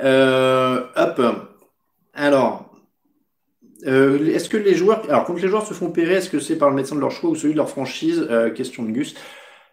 [0.03, 1.21] Euh, hop,
[2.13, 2.65] alors
[3.85, 6.69] est-ce que les joueurs, alors quand les joueurs se font opérer, est-ce que c'est par
[6.69, 8.27] le médecin de leur choix ou celui de leur franchise?
[8.55, 9.15] Question de Gus.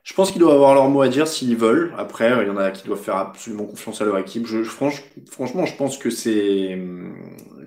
[0.07, 1.93] Je pense qu'ils doivent avoir leur mot à dire s'ils veulent.
[1.99, 4.47] Après, il y en a qui doivent faire absolument confiance à leur équipe.
[4.47, 7.13] Je, franchement, je pense que c'est hum,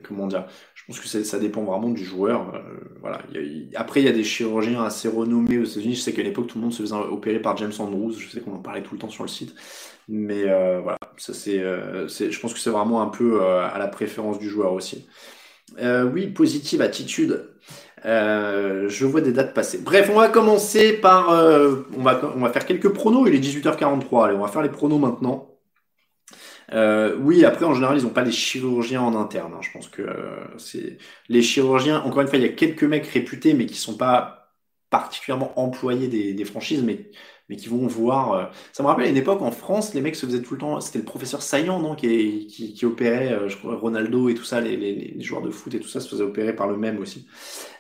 [0.04, 2.56] comment dire Je pense que ça dépend vraiment du joueur.
[2.56, 2.62] Euh,
[3.02, 3.20] voilà.
[3.76, 5.96] Après, il y a des chirurgiens assez renommés aux États-Unis.
[5.96, 8.14] Je sais qu'à l'époque, tout le monde se faisait opérer par James Andrews.
[8.14, 9.54] Je sais qu'on en parlait tout le temps sur le site.
[10.08, 13.78] Mais euh, voilà, ça c'est, euh, je pense que c'est vraiment un peu euh, à
[13.78, 15.08] la préférence du joueur aussi.
[15.80, 17.48] Euh, oui, positive attitude.
[18.06, 19.80] Euh, je vois des dates passées.
[19.80, 21.32] Bref, on va commencer par.
[21.32, 23.28] Euh, on, va, on va faire quelques pronos.
[23.28, 24.26] Il est 18h43.
[24.26, 25.50] Allez, on va faire les pronos maintenant.
[26.72, 29.54] Euh, oui, après, en général, ils n'ont pas les chirurgiens en interne.
[29.54, 29.62] Hein.
[29.62, 30.04] Je pense que
[30.58, 30.98] c'est
[31.28, 32.02] les chirurgiens.
[32.02, 34.54] Encore une fois, il y a quelques mecs réputés, mais qui sont pas
[34.90, 37.12] particulièrement employés des, des franchises, mais
[37.50, 38.34] mais qui vont voir.
[38.34, 40.80] Euh, ça me rappelle une époque en France, les mecs se faisaient tout le temps.
[40.80, 44.62] C'était le professeur Saillant, non, qui, qui, opérait, euh, je crois, Ronaldo et tout ça,
[44.62, 47.28] les, joueurs de foot et tout ça se faisaient opérer par le même aussi.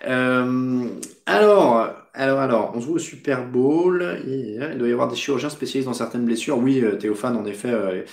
[0.08, 0.88] Euh,
[1.26, 4.22] alors, alors, alors, on voit au Super Bowl.
[4.26, 6.58] Il doit y avoir des chirurgiens spécialisés dans certaines blessures.
[6.58, 8.06] Oui, Théophane, en effet,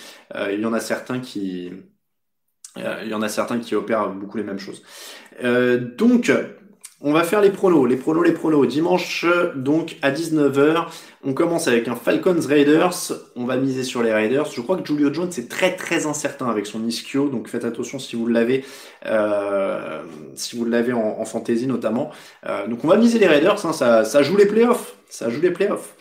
[0.51, 1.71] il y en a certains qui.
[2.77, 4.83] il y en a certains qui opèrent beaucoup les mêmes choses.
[5.97, 6.31] donc,
[6.99, 8.65] on va faire les pronos, les pronos, les pronos.
[8.65, 9.25] Dimanche,
[9.55, 10.87] donc, à 19h,
[11.23, 13.13] on commence avec un Falcons Raiders.
[13.35, 14.45] On va miser sur les Raiders.
[14.45, 17.29] Je crois que Julio Jones est très, très incertain avec son ischio.
[17.29, 18.65] Donc, faites attention si vous l'avez,
[19.05, 20.01] euh,
[20.33, 22.09] si vous l'avez en, fantasy notamment.
[22.47, 23.63] Euh, donc, on va miser les Raiders.
[23.63, 24.95] Hein, ça, ça joue les playoffs.
[25.07, 25.93] Ça joue les playoffs.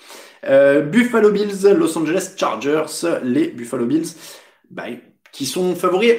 [0.49, 3.21] Euh, Buffalo Bills, Los Angeles Chargers.
[3.23, 4.15] Les Buffalo Bills,
[4.71, 4.85] bah,
[5.31, 6.15] qui sont favoris.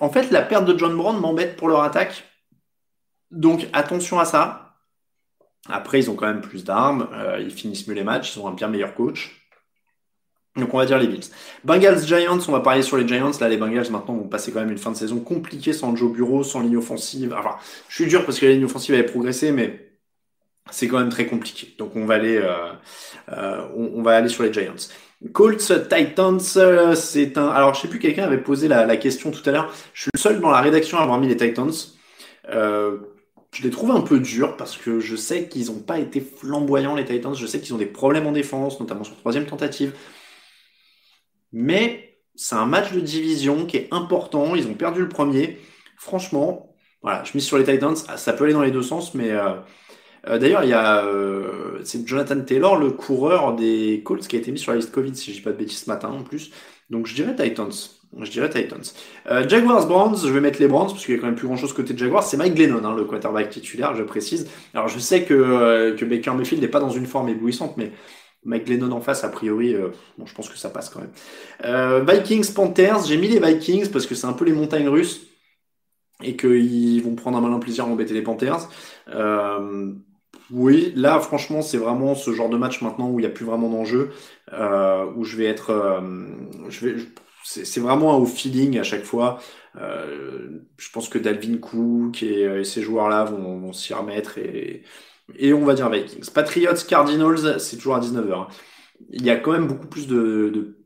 [0.00, 2.24] En fait, la perte de John Brown m'embête pour leur attaque
[3.32, 4.76] donc attention à ça.
[5.68, 8.48] Après, ils ont quand même plus d'armes, euh, ils finissent mieux les matchs, ils ont
[8.48, 9.42] un bien meilleur coach.
[10.56, 11.30] Donc on va dire les Bills.
[11.64, 13.30] Bengals Giants, on va parler sur les Giants.
[13.40, 16.12] Là, les Bengals maintenant vont passer quand même une fin de saison compliquée sans Joe
[16.12, 17.34] Bureau, sans ligne offensive.
[17.36, 17.56] Enfin,
[17.88, 19.92] je suis dur parce que la ligne offensive avait progressé, mais
[20.70, 21.74] c'est quand même très compliqué.
[21.78, 22.72] Donc on va aller, euh,
[23.30, 24.90] euh, on, sur les Giants.
[25.32, 27.48] Colts Titans, c'est un.
[27.48, 29.72] Alors je sais plus, quelqu'un avait posé la, la, question tout à l'heure.
[29.94, 31.72] Je suis le seul dans la rédaction à avoir mis les Titans.
[33.52, 36.94] Je les trouve un peu durs parce que je sais qu'ils n'ont pas été flamboyants
[36.94, 37.34] les Titans.
[37.34, 39.94] Je sais qu'ils ont des problèmes en défense, notamment sur troisième tentative.
[41.52, 44.54] Mais c'est un match de division qui est important.
[44.54, 45.58] Ils ont perdu le premier.
[45.98, 47.94] Franchement, voilà, je mise sur les Titans.
[48.08, 49.54] Ah, ça peut aller dans les deux sens, mais euh,
[50.28, 54.58] euh, d'ailleurs, il euh, c'est Jonathan Taylor, le coureur des Colts, qui a été mis
[54.58, 56.52] sur la liste Covid, si je dis pas de bêtises ce matin en plus.
[56.90, 57.72] Donc je dirais Titans.
[58.20, 58.82] Je dirais Titans.
[59.30, 61.46] Euh, Jaguars Browns, je vais mettre les Browns parce qu'il y a quand même plus
[61.46, 62.22] grand chose côté Jaguars.
[62.22, 64.50] C'est Mike Glennon, hein, le quarterback titulaire, je précise.
[64.74, 67.92] Alors je sais que, euh, que Baker Mayfield n'est pas dans une forme éblouissante, mais
[68.44, 69.88] Mike Glennon en face, a priori, euh,
[70.18, 72.04] bon, je pense que ça passe quand même.
[72.06, 75.28] Vikings Panthers, j'ai mis les Vikings parce que c'est un peu les montagnes russes
[76.22, 78.68] et qu'ils vont prendre un malin plaisir à embêter les Panthers.
[80.50, 83.46] Oui, là, franchement, c'est vraiment ce genre de match maintenant où il n'y a plus
[83.46, 84.10] vraiment d'enjeu,
[84.50, 86.02] où je vais être,
[86.68, 86.96] je vais,
[87.44, 89.40] c'est vraiment au feeling à chaque fois.
[89.76, 94.82] Euh, je pense que Dalvin Cook et, et ces joueurs-là vont, vont s'y remettre et,
[95.36, 96.30] et on va dire Vikings.
[96.32, 98.48] Patriots, Cardinals, c'est toujours à 19h.
[99.10, 100.78] Il y a quand même beaucoup plus de, de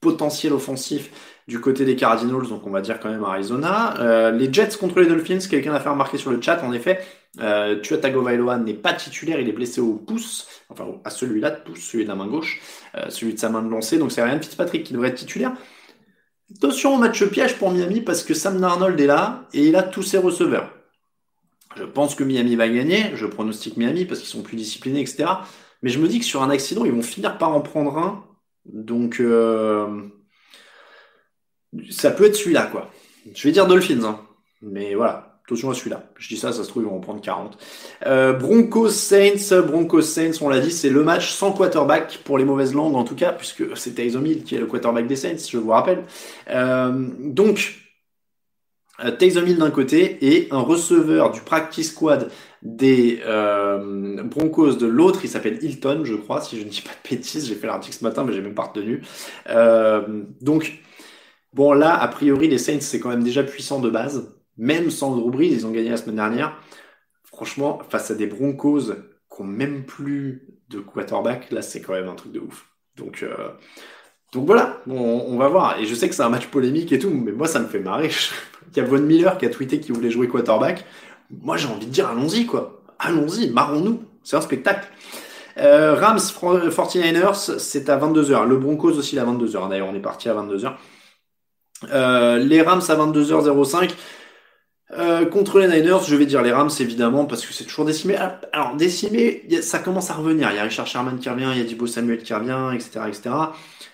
[0.00, 1.10] potentiel offensif
[1.48, 4.00] du côté des Cardinals, donc on va dire quand même Arizona.
[4.00, 7.00] Euh, les Jets contre les Dolphins, quelqu'un a fait remarquer sur le chat, en effet,
[7.40, 11.60] euh, Tua Tagovailoa n'est pas titulaire, il est blessé au pouce, enfin à celui-là de
[11.60, 12.60] pouce, celui de la main gauche,
[12.96, 15.52] euh, celui de sa main de lancer, donc c'est Ryan Fitzpatrick qui devrait être titulaire.
[16.56, 19.82] Attention au match piège pour Miami parce que Sam Darnold est là et il a
[19.82, 20.72] tous ses receveurs.
[21.76, 25.26] Je pense que Miami va gagner, je pronostique Miami parce qu'ils sont plus disciplinés, etc.
[25.82, 28.24] Mais je me dis que sur un accident, ils vont finir par en prendre un.
[28.64, 30.02] Donc, euh,
[31.90, 32.90] ça peut être celui-là, quoi.
[33.34, 34.20] Je vais dire Dolphins, hein.
[34.62, 35.33] mais voilà.
[35.46, 36.04] Attention à celui-là.
[36.16, 37.58] Je dis ça, ça se trouve, ils vont en prendre 40.
[38.06, 42.46] Euh, Broncos Saints, Broncos Saints, on l'a dit, c'est le match sans quarterback pour les
[42.46, 45.58] mauvaises langues en tout cas, puisque c'est Taysom qui est le quarterback des Saints, je
[45.58, 46.04] vous rappelle.
[46.48, 47.74] Euh, donc,
[49.04, 52.30] euh, Taysom d'un côté et un receveur du practice squad
[52.62, 56.92] des euh, Broncos de l'autre, il s'appelle Hilton, je crois, si je ne dis pas
[56.92, 59.02] de bêtises, j'ai fait l'article ce matin, mais j'ai même pas retenu.
[60.40, 60.80] Donc,
[61.52, 64.30] bon là, a priori, les Saints, c'est quand même déjà puissant de base.
[64.56, 66.56] Même sans Drew Brees, ils ont gagné la semaine dernière.
[67.24, 68.92] Franchement, face à des Broncos
[69.34, 72.66] qui n'ont même plus de quarterback, là, c'est quand même un truc de ouf.
[72.96, 73.48] Donc, euh,
[74.32, 75.78] donc voilà, on, va voir.
[75.78, 77.80] Et je sais que c'est un match polémique et tout, mais moi, ça me fait
[77.80, 78.10] marrer.
[78.72, 80.84] Il y a Von Miller qui a tweeté qu'il voulait jouer quarterback.
[81.30, 82.82] Moi, j'ai envie de dire, allons-y, quoi.
[82.98, 84.02] Allons-y, marrons-nous.
[84.22, 84.88] C'est un spectacle.
[85.58, 88.46] Euh, Rams 49ers, c'est à 22h.
[88.46, 89.68] Le Broncos aussi à 22h.
[89.68, 90.72] D'ailleurs, on est parti à 22h.
[91.92, 93.94] Euh, les Rams à 22h05.
[94.96, 98.16] Euh, contre les Niners, je vais dire les Rams évidemment parce que c'est toujours décimé.
[98.18, 100.50] Ah, alors décimé, ça commence à revenir.
[100.50, 103.00] Il y a Richard Sherman qui revient, il y a Dibo Samuel qui revient, etc.,
[103.08, 103.30] etc.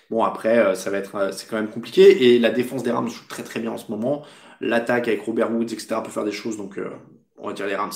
[0.09, 3.27] Bon après, ça va être, c'est quand même compliqué et la défense des Rams joue
[3.29, 4.23] très très bien en ce moment.
[4.59, 5.95] L'attaque avec Robert Woods, etc.
[6.03, 6.77] peut faire des choses donc
[7.41, 7.91] on va dire les Rams.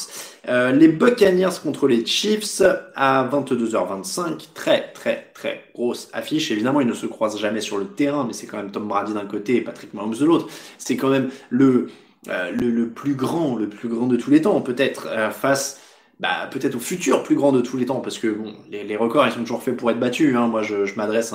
[0.50, 2.62] Euh, les Buccaneers contre les Chiefs
[2.96, 4.54] à 22h25.
[4.54, 6.52] Très, très, très grosse affiche.
[6.52, 9.14] Évidemment, ils ne se croisent jamais sur le terrain, mais c'est quand même Tom Brady
[9.14, 10.48] d'un côté et Patrick Mahomes de l'autre.
[10.80, 11.90] C'est quand même le,
[12.28, 15.82] euh, le, plus grand, le plus grand de tous les temps, peut-être, euh, face
[16.20, 19.28] bah, peut-être au futur plus grand de tous les temps, parce que bon, les, records,
[19.28, 20.36] ils sont toujours faits pour être battus.
[20.36, 20.48] Hein.
[20.48, 21.34] Moi, je, m'adresse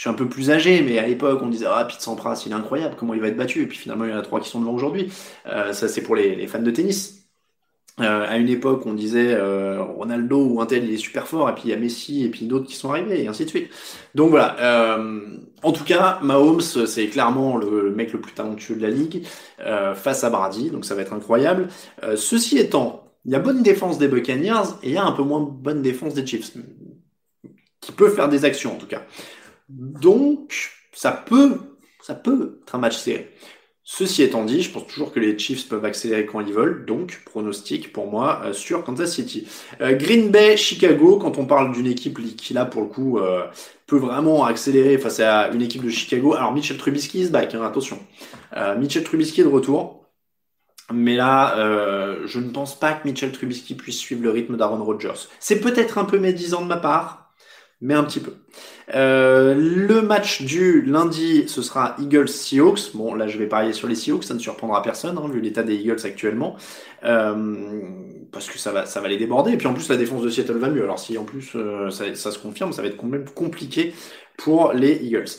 [0.00, 2.52] je suis un peu plus âgé, mais à l'époque, on disait Ah, Pete Sampras, il
[2.52, 3.60] est incroyable, comment il va être battu?
[3.60, 5.12] Et puis finalement, il y en a trois qui sont devant aujourd'hui.
[5.44, 7.19] Euh, ça, c'est pour les, fans de tennis.
[7.98, 11.50] Euh, à une époque, on disait euh, Ronaldo ou un tel, il est super fort,
[11.50, 13.50] et puis il y a Messi, et puis d'autres qui sont arrivés, et ainsi de
[13.50, 13.70] suite.
[14.14, 14.98] Donc voilà.
[15.62, 19.26] en tout cas, Mahomes, c'est clairement le mec le plus talentueux de la ligue
[19.94, 21.68] face à Brady, donc ça va être incroyable.
[22.16, 25.22] ceci étant, il y a bonne défense des Buccaneers et il y a un peu
[25.22, 26.52] moins bonne défense des Chiefs,
[27.80, 29.02] qui peut faire des actions en tout cas.
[29.68, 31.58] Donc, ça peut,
[32.02, 33.30] ça peut être un match serré.
[33.92, 37.22] Ceci étant dit, je pense toujours que les Chiefs peuvent accélérer quand ils veulent, donc
[37.24, 39.48] pronostic pour moi euh, sur Kansas City.
[39.80, 43.48] Euh, Green Bay, Chicago, quand on parle d'une équipe qui là pour le coup euh,
[43.88, 46.34] peut vraiment accélérer face à une équipe de Chicago.
[46.34, 47.98] Alors Mitchell Trubisky is back, hein, attention.
[48.78, 50.06] Mitchell Trubisky est de retour.
[50.92, 51.56] Mais là,
[52.26, 55.26] je ne pense pas que Mitchell Trubisky puisse suivre le rythme d'Aaron Rodgers.
[55.40, 57.29] C'est peut-être un peu médisant de ma part,
[57.80, 58.34] mais un petit peu.
[58.94, 62.94] Euh, le match du lundi, ce sera Eagles-Seahawks.
[62.94, 65.62] Bon, là, je vais parier sur les Seahawks, ça ne surprendra personne, hein, vu l'état
[65.62, 66.56] des Eagles actuellement.
[67.04, 67.80] Euh,
[68.32, 69.52] parce que ça va, ça va les déborder.
[69.52, 70.82] Et puis en plus, la défense de Seattle va mieux.
[70.82, 73.94] Alors si en plus euh, ça, ça, se confirme, ça va être quand même compliqué
[74.36, 75.30] pour les Eagles.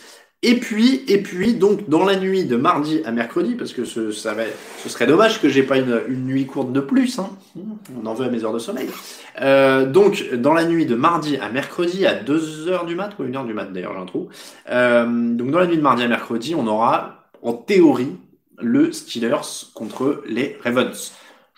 [0.44, 4.12] Et puis, et puis, donc, dans la nuit de mardi à mercredi, parce que ce,
[4.12, 4.36] ça
[4.88, 7.30] serait dommage que j'ai pas une, une, nuit courte de plus, hein.
[8.02, 8.90] on en veut à mes heures de sommeil.
[9.40, 13.46] Euh, donc, dans la nuit de mardi à mercredi, à 2h du mat, ou 1h
[13.46, 14.30] du mat d'ailleurs, j'ai un trou.
[14.72, 18.16] Euh, donc, dans la nuit de mardi à mercredi, on aura, en théorie,
[18.60, 21.14] le Steelers contre les Ravens.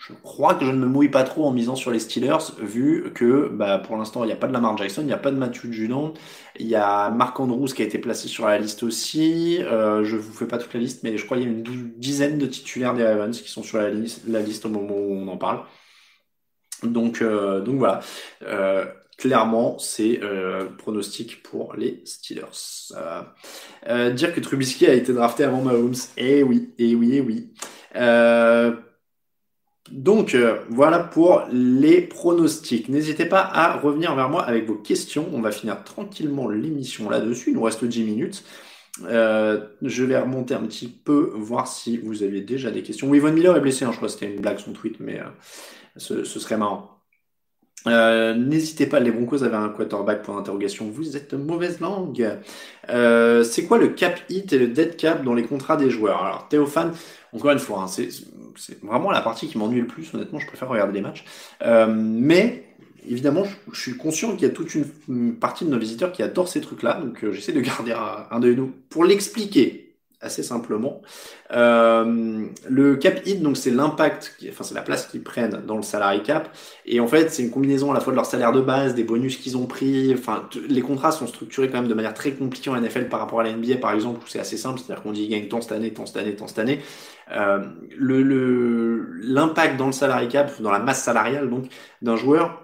[0.06, 3.10] Je crois que je ne me mouille pas trop en misant sur les Steelers, vu
[3.14, 5.30] que bah, pour l'instant, il n'y a pas de Lamar Jackson, il n'y a pas
[5.30, 6.12] de Matthew Judon,
[6.58, 9.62] il y a Marc Andrews qui a été placé sur la liste aussi.
[9.62, 11.52] Euh, je ne vous fais pas toute la liste, mais je crois qu'il y a
[11.54, 14.94] une dizaine de titulaires des Ravens qui sont sur la liste, la liste au moment
[14.94, 15.60] où on en parle.
[16.82, 18.00] Donc, euh, donc voilà.
[18.42, 18.84] Euh,
[19.16, 20.20] clairement, c'est
[20.76, 22.92] pronostic pour les Steelers.
[24.12, 27.52] dire que Trubisky a été drafté avant Mahomes, eh oui, eh oui, eh oui.
[29.90, 32.88] Donc euh, voilà pour les pronostics.
[32.88, 35.28] N'hésitez pas à revenir vers moi avec vos questions.
[35.32, 37.50] On va finir tranquillement l'émission là-dessus.
[37.50, 38.44] Il nous reste 10 minutes.
[39.04, 43.08] Euh, je vais remonter un petit peu, voir si vous aviez déjà des questions.
[43.08, 45.20] Oui, Von Miller est blessé, hein, je crois que c'était une blague son tweet, mais
[45.20, 45.24] euh,
[45.96, 46.90] ce, serait marrant.
[47.86, 50.88] N'hésitez pas, les Broncos avaient un quarterback pour interrogation.
[50.88, 52.38] Vous êtes mauvaise langue.
[52.88, 56.24] c'est quoi le cap hit et le dead cap dans les contrats des joueurs?
[56.24, 56.94] Alors, Théophane,
[57.34, 60.68] encore une fois, hein, c'est vraiment la partie qui m'ennuie le plus, honnêtement, je préfère
[60.68, 61.24] regarder les matchs.
[61.62, 62.64] Euh, mais
[63.08, 66.48] évidemment, je, suis conscient qu'il y a toute une, partie de nos visiteurs qui adorent
[66.48, 69.84] ces trucs-là, donc euh, j'essaie de garder un, un de nous pour l'expliquer
[70.24, 71.02] assez simplement.
[71.52, 75.82] Euh, le cap hit, donc c'est l'impact, enfin c'est la place qu'ils prennent dans le
[75.82, 76.48] salary cap,
[76.86, 79.04] et en fait c'est une combinaison à la fois de leur salaire de base, des
[79.04, 82.70] bonus qu'ils ont pris, enfin les contrats sont structurés quand même de manière très compliquée
[82.70, 85.12] en NFL par rapport à la NBA par exemple, où c'est assez simple, c'est-à-dire qu'on
[85.12, 86.80] dit gagne tant cette année, tant cette année, tant cette année.
[87.32, 87.64] Euh,
[87.98, 91.66] l'impact dans le salary cap, dans la masse salariale donc
[92.02, 92.60] d'un joueur,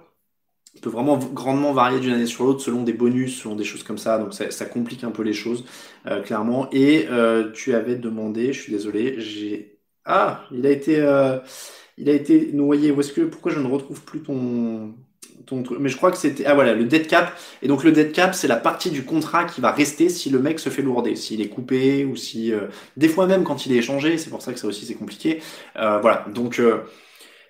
[0.82, 3.98] peut vraiment grandement varier d'une année sur l'autre selon des bonus, selon des choses comme
[3.98, 4.18] ça.
[4.18, 5.64] Donc ça, complique un peu les choses,
[6.06, 6.68] euh, clairement.
[6.72, 10.96] Et euh, tu avais demandé, je suis désolé, j'ai ah, il a été,
[11.98, 12.92] il a été noyé.
[13.30, 14.94] Pourquoi je ne retrouve plus ton
[15.46, 17.32] ton Mais je crois que c'était ah voilà le dead cap.
[17.62, 20.38] Et donc le dead cap, c'est la partie du contrat qui va rester si le
[20.38, 22.52] mec se fait lourder, s'il est coupé ou si
[22.96, 24.18] des fois même quand il est échangé.
[24.18, 25.40] C'est pour ça que ça aussi c'est compliqué.
[25.74, 26.24] voilà.
[26.32, 26.60] Donc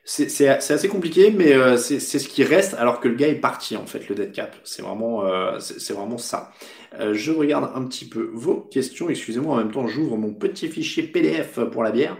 [0.05, 3.76] c'est assez compliqué, mais euh, c'est ce qui reste alors que le gars est parti
[3.76, 4.57] en fait, le dead cap.
[4.64, 6.53] C'est vraiment, euh, c'est vraiment ça.
[6.99, 9.09] Euh, je regarde un petit peu vos questions.
[9.09, 12.16] Excusez-moi, en même temps, j'ouvre mon petit fichier PDF pour la bière.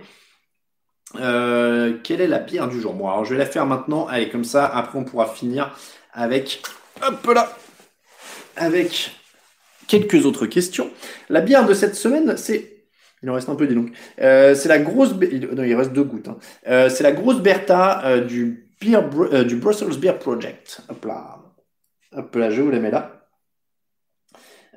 [1.17, 2.95] Euh, quelle est la bière du jour?
[2.95, 4.07] Bon, alors je vais la faire maintenant.
[4.07, 5.77] Allez, comme ça, après on pourra finir
[6.13, 6.63] avec.
[7.03, 7.57] Hop là
[8.57, 9.13] Avec
[9.89, 10.91] quelques autres questions.
[11.29, 12.77] La bière de cette semaine, c'est.
[13.23, 13.91] Il en reste un peu, dis donc.
[14.21, 15.13] Euh, c'est la grosse.
[15.13, 16.29] Non, il reste deux gouttes.
[16.29, 16.39] Hein.
[16.69, 19.03] Euh, c'est la grosse Bertha du, beer
[19.45, 20.83] du Brussels Beer Project.
[20.89, 21.39] Hop là.
[22.13, 23.20] Hop là, je vous la mets là.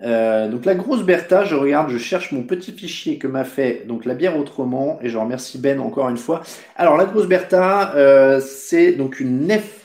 [0.04, 3.86] Euh, donc la grosse Bertha, je regarde, je cherche mon petit fichier que m'a fait
[3.88, 6.41] donc la bière autrement et je remercie Ben encore une fois.
[6.76, 9.80] Alors la grosse Bertha, euh, c'est donc une Nef.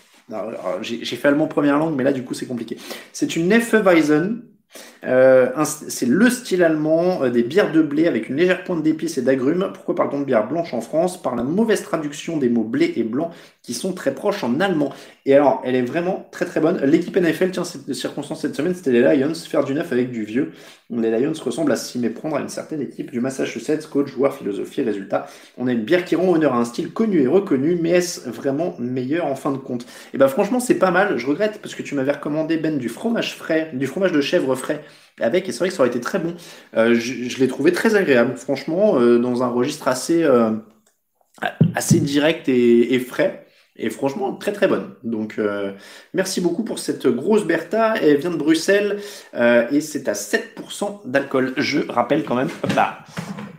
[0.83, 2.77] J'ai fait allemand première langue, mais là du coup c'est compliqué.
[3.13, 4.43] C'est une Weizen
[5.05, 9.19] euh, c'est le style allemand euh, des bières de blé avec une légère pointe d'épices
[9.19, 9.71] et d'agrumes.
[9.73, 11.23] Pourquoi parle-t-on de bière blanche en France?
[11.23, 13.31] Par la mauvaise traduction des mots blé et blanc
[13.63, 14.93] qui sont très proches en allemand.
[15.27, 16.81] Et alors, elle est vraiment très très bonne.
[16.85, 20.25] L'équipe NFL, tiens, cette circonstance cette semaine, c'était les Lions, faire du neuf avec du
[20.25, 20.53] vieux.
[20.91, 24.81] Les Lions ressemblent à s'y méprendre à une certaine équipe du Massachusetts, coach, joueur, philosophie,
[24.81, 25.27] résultat.
[25.59, 28.29] On a une bière qui rend honneur à un style connu et reconnu, mais est-ce
[28.31, 29.83] vraiment meilleur en fin de compte?
[29.83, 31.19] Et eh ben franchement, c'est pas mal.
[31.19, 34.55] Je regrette parce que tu m'avais recommandé Ben du fromage frais, du fromage de chèvre
[34.55, 34.83] frais
[35.21, 36.35] avec, et c'est vrai que ça aurait été très bon.
[36.77, 40.53] Euh, je, l'ai trouvé très agréable, franchement, euh, dans un registre assez, euh,
[41.75, 43.47] assez direct et, frais.
[43.77, 44.95] Et franchement, très très bonne.
[45.05, 45.41] Donc,
[46.13, 47.95] merci beaucoup pour cette grosse Bertha.
[48.03, 48.99] Elle vient de Bruxelles
[49.35, 51.55] et c'est à 7% d'alcool.
[51.57, 52.99] Je rappelle quand même, bah,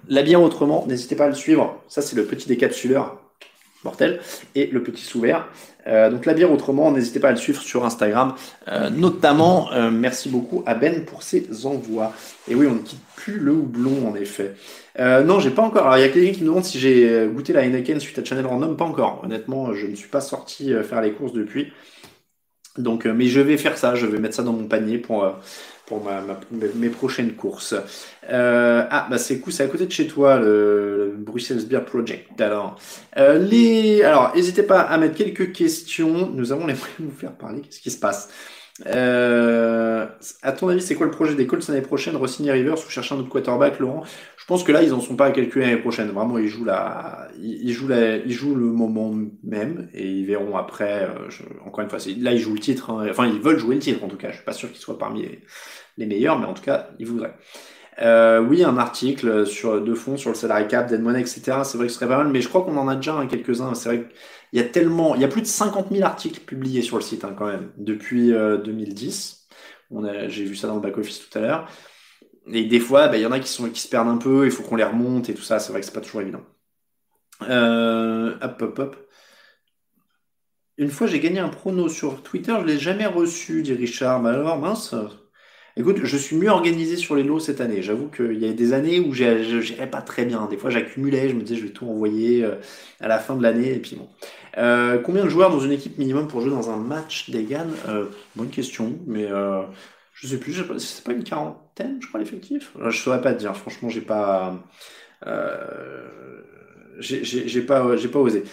[0.09, 1.81] la bière autrement, n'hésitez pas à le suivre.
[1.87, 3.21] Ça, c'est le petit décapsuleur
[3.83, 4.19] mortel
[4.55, 5.21] et le petit sous
[5.87, 8.35] euh, donc la bière autrement, n'hésitez pas à le suivre sur Instagram,
[8.67, 9.71] euh, notamment.
[9.73, 12.13] Euh, merci beaucoup à Ben pour ses envois.
[12.47, 14.53] Et oui, on ne quitte plus le houblon en effet.
[14.99, 15.83] non, j'ai pas encore.
[15.83, 18.23] Alors il y a quelqu'un qui me demande si j'ai goûté la Heineken suite à
[18.23, 18.75] Channel Random.
[18.75, 19.21] Pas encore.
[19.23, 21.71] Honnêtement, je ne suis pas sorti faire les courses depuis.
[22.77, 23.95] Donc, mais je vais faire ça.
[23.95, 25.25] Je vais mettre ça dans mon panier pour
[25.89, 26.07] pour
[26.51, 27.75] mes prochaines courses.
[28.29, 32.39] Euh, ah, bah c'est cool, c'est à côté de chez toi, le, Bruxelles Beer Project.
[32.39, 32.77] Alors,
[33.17, 36.29] euh, alors, n'hésitez pas à mettre quelques questions.
[36.29, 37.61] Nous avons les de vous faire parler.
[37.61, 38.29] Qu'est-ce qui se passe?
[38.85, 40.05] Euh,
[40.41, 42.15] À ton avis, c'est quoi le projet des Colts l'année prochaine?
[42.15, 44.03] Rossini Rivers ou chercher un autre quarterback, Laurent?
[44.37, 46.09] Je pense que là, ils en sont pas à calculer l'année prochaine.
[46.09, 49.13] Vraiment, ils jouent la, ils jouent ils jouent le moment
[49.43, 51.07] même et ils verront après.
[51.65, 52.91] encore une fois, là, ils jouent le titre.
[52.91, 53.07] Hein.
[53.09, 54.29] Enfin, ils veulent jouer le titre en tout cas.
[54.29, 55.41] Je suis pas sûr qu'ils soient parmi les
[55.99, 57.35] les meilleurs, mais en tout cas, ils voudraient.
[58.01, 61.41] Euh, oui, un article sur de fond sur le salary cap, dead money, etc.
[61.63, 63.75] C'est vrai que ce serait pas mal, mais je crois qu'on en a déjà quelques-uns.
[63.75, 64.07] C'est vrai
[64.49, 67.03] qu'il y a tellement, il y a plus de 50 000 articles publiés sur le
[67.03, 69.39] site hein, quand même depuis 2010.
[69.91, 71.69] Euh, j'ai vu ça dans le back office tout à l'heure.
[72.47, 74.45] Et des fois, bah, il y en a qui sont qui se perdent un peu.
[74.45, 75.59] Il faut qu'on les remonte et tout ça.
[75.59, 76.43] C'est vrai que c'est pas toujours évident.
[77.43, 79.09] Euh, hop, hop, hop.
[80.77, 82.55] Une fois, j'ai gagné un prono sur Twitter.
[82.61, 84.21] Je l'ai jamais reçu, dit Richard.
[84.21, 84.95] Mais alors, mince.
[85.77, 87.81] Écoute, je suis mieux organisé sur les lots cette année.
[87.81, 90.47] J'avoue qu'il y a des années où j'irais pas très bien.
[90.47, 92.55] Des fois, j'accumulais, je me disais, je vais tout envoyer euh,
[92.99, 94.07] à la fin de l'année, et puis bon.
[94.57, 97.47] Euh, combien de joueurs dans une équipe minimum pour jouer dans un match des
[97.87, 98.05] euh,
[98.35, 99.61] Bonne question, mais euh,
[100.13, 102.71] je sais plus, c'est pas une quarantaine, je crois, l'effectif?
[102.89, 104.55] Je saurais pas te dire, franchement, j'ai pas.
[106.99, 108.43] j'ai pas, j'ai pas osé.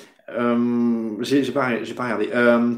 [1.21, 2.31] j'ai pas, pas regardé.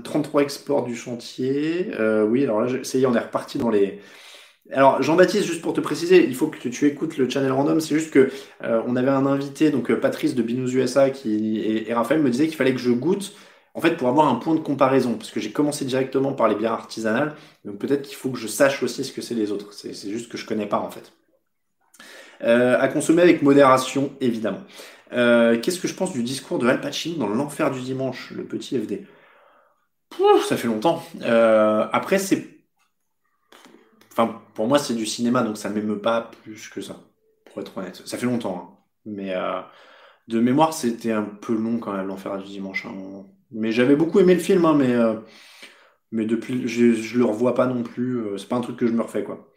[0.05, 1.91] 33 exports du chantier.
[2.29, 4.01] oui, alors là, ça y est, on est reparti dans les
[4.73, 7.81] alors Jean-Baptiste, juste pour te préciser, il faut que tu, écoutes le channel random.
[7.81, 8.31] C'est juste que
[8.63, 12.31] euh, on avait un invité, donc euh, Patrice de Binous USA, qui et, Raphaël me
[12.31, 13.35] disaient qu'il fallait que je goûte,
[13.75, 16.55] en fait, pour avoir un point de comparaison, parce que j'ai commencé directement par les
[16.55, 19.73] bières artisanales, donc peut-être qu'il faut que je sache aussi ce que c'est les autres.
[19.73, 21.13] C'est juste que je connais pas en fait.
[22.45, 24.63] Euh, à consommer avec modération, évidemment.
[25.11, 28.79] Qu'est-ce que je pense du discours de Al Pacino dans l'enfer du dimanche, le petit
[28.79, 29.07] FD
[30.11, 31.03] Pouf, Ça fait longtemps.
[31.23, 32.59] après, c'est
[34.19, 36.97] Enfin, pour moi, c'est du cinéma, donc ça ne m'émeut pas plus que ça,
[37.45, 38.03] pour être honnête.
[38.05, 38.77] Ça fait longtemps, hein.
[39.07, 39.61] mais euh,
[40.27, 42.85] de mémoire, c'était un peu long quand même, l'enfer du dimanche.
[43.53, 45.15] Mais j'avais beaucoup aimé le film, hein, mais, euh,
[46.11, 48.19] mais depuis, je, je le revois pas non plus.
[48.19, 49.49] Euh, c'est pas un truc que je me refais, quoi.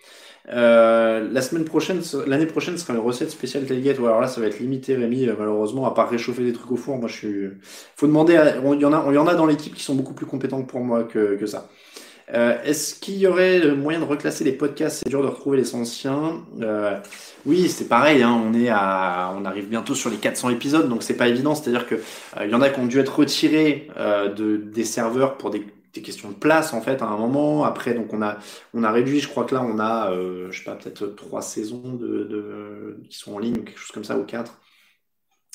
[0.45, 3.97] la semaine prochaine, l'année prochaine sera le recette spéciale Tailgate.
[3.97, 6.99] alors là, ça va être limité, Rémi, malheureusement, à part réchauffer des trucs au four.
[6.99, 7.49] Moi, je suis.
[7.95, 8.33] Faut demander.
[8.33, 11.05] Y en a, y en a dans l'équipe qui sont beaucoup plus compétents pour moi
[11.05, 11.71] que, que ça.
[12.33, 15.01] Euh, est-ce qu'il y aurait moyen de reclasser les podcasts?
[15.03, 16.45] C'est dur de retrouver les anciens.
[16.61, 16.97] Euh,
[17.45, 18.23] oui, c'est pareil.
[18.23, 21.55] Hein, on est à, on arrive bientôt sur les 400 épisodes, donc c'est pas évident.
[21.55, 25.37] C'est-à-dire que euh, il y en a qui ont dû être retirés de des serveurs
[25.37, 25.65] pour des,
[26.01, 27.65] questions de place en fait à un moment.
[27.65, 28.37] Après, donc on a
[28.73, 29.19] on a réduit.
[29.19, 30.13] Je crois que là on a,
[30.49, 33.91] je sais pas, peut-être trois saisons de, de, qui sont en ligne ou quelque chose
[33.91, 34.57] comme ça ou quatre.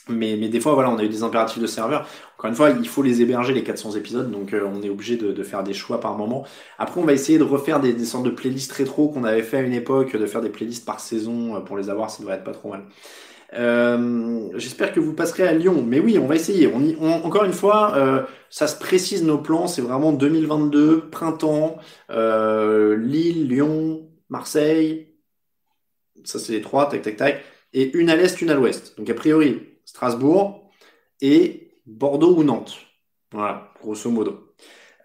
[0.08, 2.08] Mais, mais, des fois, voilà, on a eu des impératifs de serveur.
[2.38, 5.16] Encore une fois, il faut les héberger, les 400 épisodes, donc euh, on est obligé
[5.16, 6.44] de, de, faire des choix par moment.
[6.78, 9.56] Après, on va essayer de refaire des, des sortes de playlists rétro qu'on avait fait
[9.56, 12.36] à une époque, de faire des playlists par saison euh, pour les avoir, ça devrait
[12.36, 12.84] être pas trop mal.
[14.56, 15.82] J'espère que vous passerez à Lyon.
[15.84, 16.68] Mais oui, on va essayer.
[16.68, 19.66] On, encore une fois, ça se précise nos plans.
[19.66, 21.78] C'est vraiment 2022, printemps,
[22.10, 25.14] Lille, Lyon, Marseille.
[26.24, 27.44] Ça, c'est les trois, tac, tac, tac.
[27.72, 28.98] Et une à l'est, une à l'ouest.
[28.98, 30.70] Donc, a priori, Strasbourg
[31.22, 32.76] et Bordeaux ou Nantes.
[33.32, 34.52] Voilà, grosso modo.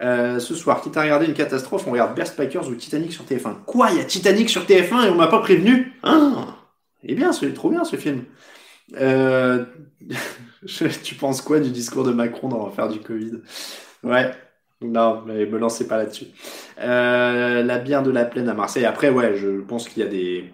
[0.01, 3.23] Euh, ce soir, quitte à regarder une catastrophe, on regarde Bear Spikers ou Titanic sur
[3.23, 3.63] TF1.
[3.65, 5.93] Quoi Il y a Titanic sur TF1 et on m'a pas prévenu?
[6.03, 6.55] Hein?
[7.03, 8.25] Eh bien, c'est trop bien ce film.
[8.99, 9.65] Euh,
[11.03, 13.41] tu penses quoi du discours de Macron dans l'affaire du Covid?
[14.03, 14.31] Ouais,
[14.81, 16.25] non, mais me lancez pas là-dessus.
[16.79, 18.85] Euh, la bière de la plaine à Marseille.
[18.85, 20.51] Après, ouais, je pense qu'il y a des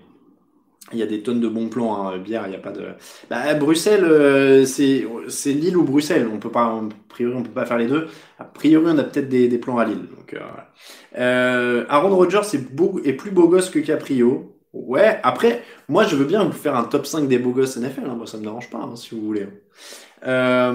[0.93, 2.17] il y a des tonnes de bons plans, hein.
[2.17, 2.85] bière, il n'y a pas de.
[3.29, 6.27] Bah, Bruxelles, euh, c'est Lille ou Bruxelles.
[6.31, 8.07] On peut pas, a priori, on peut pas faire les deux.
[8.39, 10.07] A priori, on a peut-être des, des plans à Lille.
[10.17, 10.39] Donc, euh,
[11.17, 14.55] euh, Aaron Rodgers est, beau, est plus beau gosse que Caprio.
[14.71, 15.19] Ouais.
[15.23, 18.05] Après, moi, je veux bien vous faire un top 5 des beaux gosses NFL.
[18.05, 18.15] Hein.
[18.15, 19.47] Moi, ça me dérange pas, hein, si vous voulez.
[20.25, 20.71] Euh,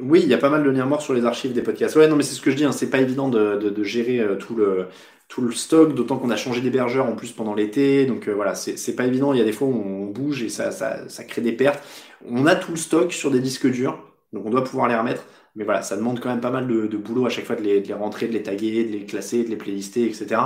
[0.00, 1.96] oui, il y a pas mal de liens morts sur les archives des podcasts.
[1.96, 2.64] Ouais, non, mais c'est ce que je dis.
[2.64, 4.86] Hein, c'est pas évident de, de, gérer tout le
[5.30, 8.04] tout le stock, d'autant qu'on a changé d'hébergeur en plus pendant l'été.
[8.04, 9.32] Donc euh, voilà, c'est pas évident.
[9.32, 11.82] Il y a des fois où on bouge et ça, ça, crée des pertes.
[12.28, 14.02] On a tout le stock sur des disques durs,
[14.32, 15.24] donc on doit pouvoir les remettre.
[15.54, 17.92] Mais voilà, ça demande quand même pas mal de, boulot à chaque fois de les,
[17.92, 20.40] rentrer, de les taguer, de les classer, de les playlister, etc.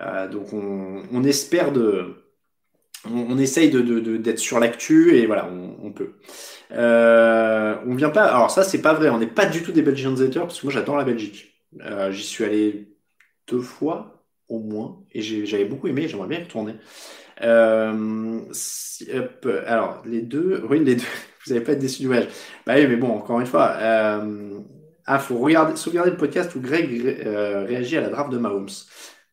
[0.00, 2.16] Euh, donc on, espère de.
[3.10, 5.50] On, essaye d'être de, de, sur l'actu et voilà,
[5.82, 6.14] on, peut.
[6.72, 8.24] Euh, on vient pas.
[8.24, 9.10] Alors ça, c'est pas vrai.
[9.10, 11.54] On n'est pas du tout des Belgian Haters parce que moi j'adore la Belgique.
[11.82, 12.96] Euh, J'y suis allé
[13.46, 14.21] deux fois
[14.52, 16.74] au moins, et j'avais beaucoup aimé, j'aimerais bien y retourner.
[17.42, 18.40] Euh,
[19.66, 21.04] alors, les deux, oui, les deux,
[21.46, 22.28] vous n'allez pas être déçu du voyage.
[22.66, 24.58] Bah oui, mais bon, encore une fois, euh,
[25.06, 26.90] ah, faut regarder, sauvegarder le podcast où Greg
[27.26, 28.68] euh, réagit à la draft de Mahomes.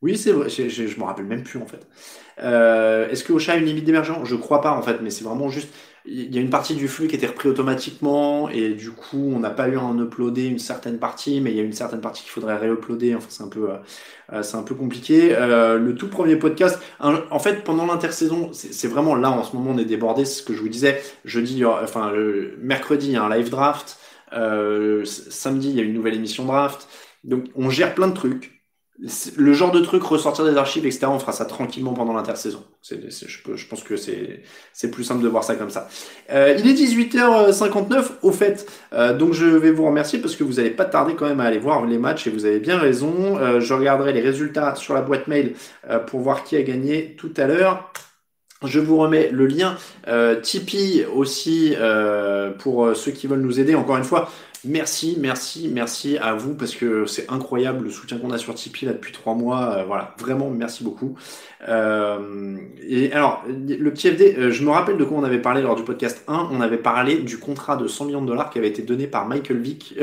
[0.02, 1.86] Oui, c'est vrai, je, je, je me rappelle même plus en fait.
[2.42, 5.26] Euh, Est-ce que Ocha a une limite d'émergence Je crois pas en fait, mais c'est
[5.26, 5.74] vraiment juste
[6.06, 9.40] il y a une partie du flux qui était repris automatiquement et du coup on
[9.40, 12.02] n'a pas eu à en uploader une certaine partie mais il y a une certaine
[12.02, 13.16] partie qu'il faudrait réuploader.
[13.16, 13.76] Enfin c'est un peu euh,
[14.34, 15.36] euh c'est un peu compliqué.
[15.36, 19.72] Euh, le tout premier podcast en fait pendant l'intersaison c'est vraiment là en ce moment
[19.76, 20.26] on est débordé.
[20.26, 21.02] C'est ce que je vous disais.
[21.26, 24.00] Jeudi enfin le mercredi il y a un live draft.
[24.32, 26.88] Samedi il y a une nouvelle émission draft.
[27.24, 28.59] Donc on gère plein de trucs
[29.38, 32.64] le genre de truc, ressortir des archives, etc., on fera ça tranquillement pendant l'intersaison.
[32.84, 32.96] Je,
[33.56, 35.88] je, pense que c'est plus simple de voir ça comme ça.
[36.32, 40.54] Euh, il est 18h59 au fait, euh, donc je vais vous remercier parce que vous
[40.54, 43.38] n'allez pas tarder quand même à aller voir les matchs et vous avez bien raison.
[43.38, 45.54] Euh, je regarderai les résultats sur la boîte mail
[46.08, 47.92] pour voir qui a gagné tout à l'heure.
[48.66, 49.78] Je vous remets le lien
[50.42, 51.74] Tipeee aussi
[52.60, 53.76] pour ceux qui veulent nous aider.
[53.76, 54.30] Encore une fois,
[54.66, 58.86] Merci, merci, merci à vous parce que c'est incroyable le soutien qu'on a sur Tipeee
[58.86, 59.78] là depuis trois mois.
[59.78, 61.18] Euh, voilà, vraiment merci beaucoup.
[61.70, 65.62] Euh, et alors, le petit FD, euh, je me rappelle de quoi on avait parlé
[65.62, 66.50] lors du podcast 1.
[66.52, 69.28] On avait parlé du contrat de 100 millions de dollars qui avait été donné par
[69.28, 69.96] Michael Vick,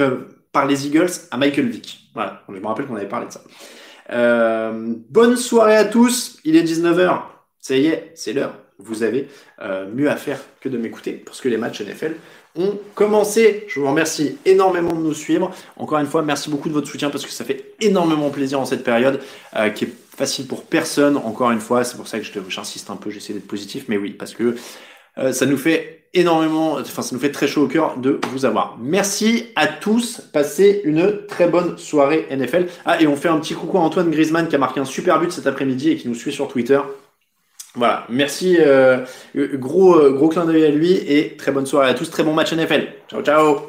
[0.52, 2.11] par les Eagles à Michael Vick.
[2.14, 4.72] Voilà, je me rappelle qu'on avait parlé de ça.
[5.11, 6.38] Bonne soirée à tous.
[6.44, 7.20] Il est 19h.
[7.61, 8.54] Ça y est, c'est l'heure.
[8.78, 9.28] Vous avez
[9.92, 12.14] mieux à faire que de m'écouter parce que les matchs NFL
[12.57, 13.64] ont commencé.
[13.68, 15.50] Je vous remercie énormément de nous suivre.
[15.76, 18.64] Encore une fois, merci beaucoup de votre soutien parce que ça fait énormément plaisir en
[18.64, 19.20] cette période
[19.57, 21.16] euh, qui est facile pour personne.
[21.16, 24.11] Encore une fois, c'est pour ça que j'insiste un peu, j'essaie d'être positif, mais oui,
[24.11, 24.57] parce que
[25.18, 28.44] euh, ça nous fait énormément, enfin ça nous fait très chaud au cœur de vous
[28.44, 28.78] avoir.
[28.80, 32.68] Merci à tous, passez une très bonne soirée NFL.
[32.86, 35.20] Ah et on fait un petit coucou à Antoine Griezmann qui a marqué un super
[35.20, 36.80] but cet après-midi et qui nous suit sur Twitter.
[37.76, 39.04] Voilà, merci, euh,
[39.34, 42.32] gros, euh, gros clin d'œil à lui et très bonne soirée à tous, très bon
[42.32, 42.88] match NFL.
[43.10, 43.68] Ciao, ciao.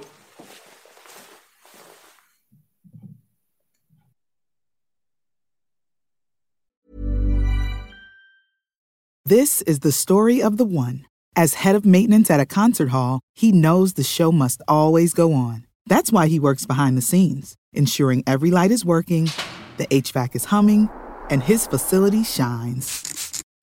[9.26, 11.06] This is the story of the one.
[11.36, 15.34] As head of maintenance at a concert hall, he knows the show must always go
[15.34, 15.66] on.
[15.86, 19.30] That's why he works behind the scenes, ensuring every light is working,
[19.76, 20.88] the HVAC is humming,
[21.30, 23.27] and his facility shines.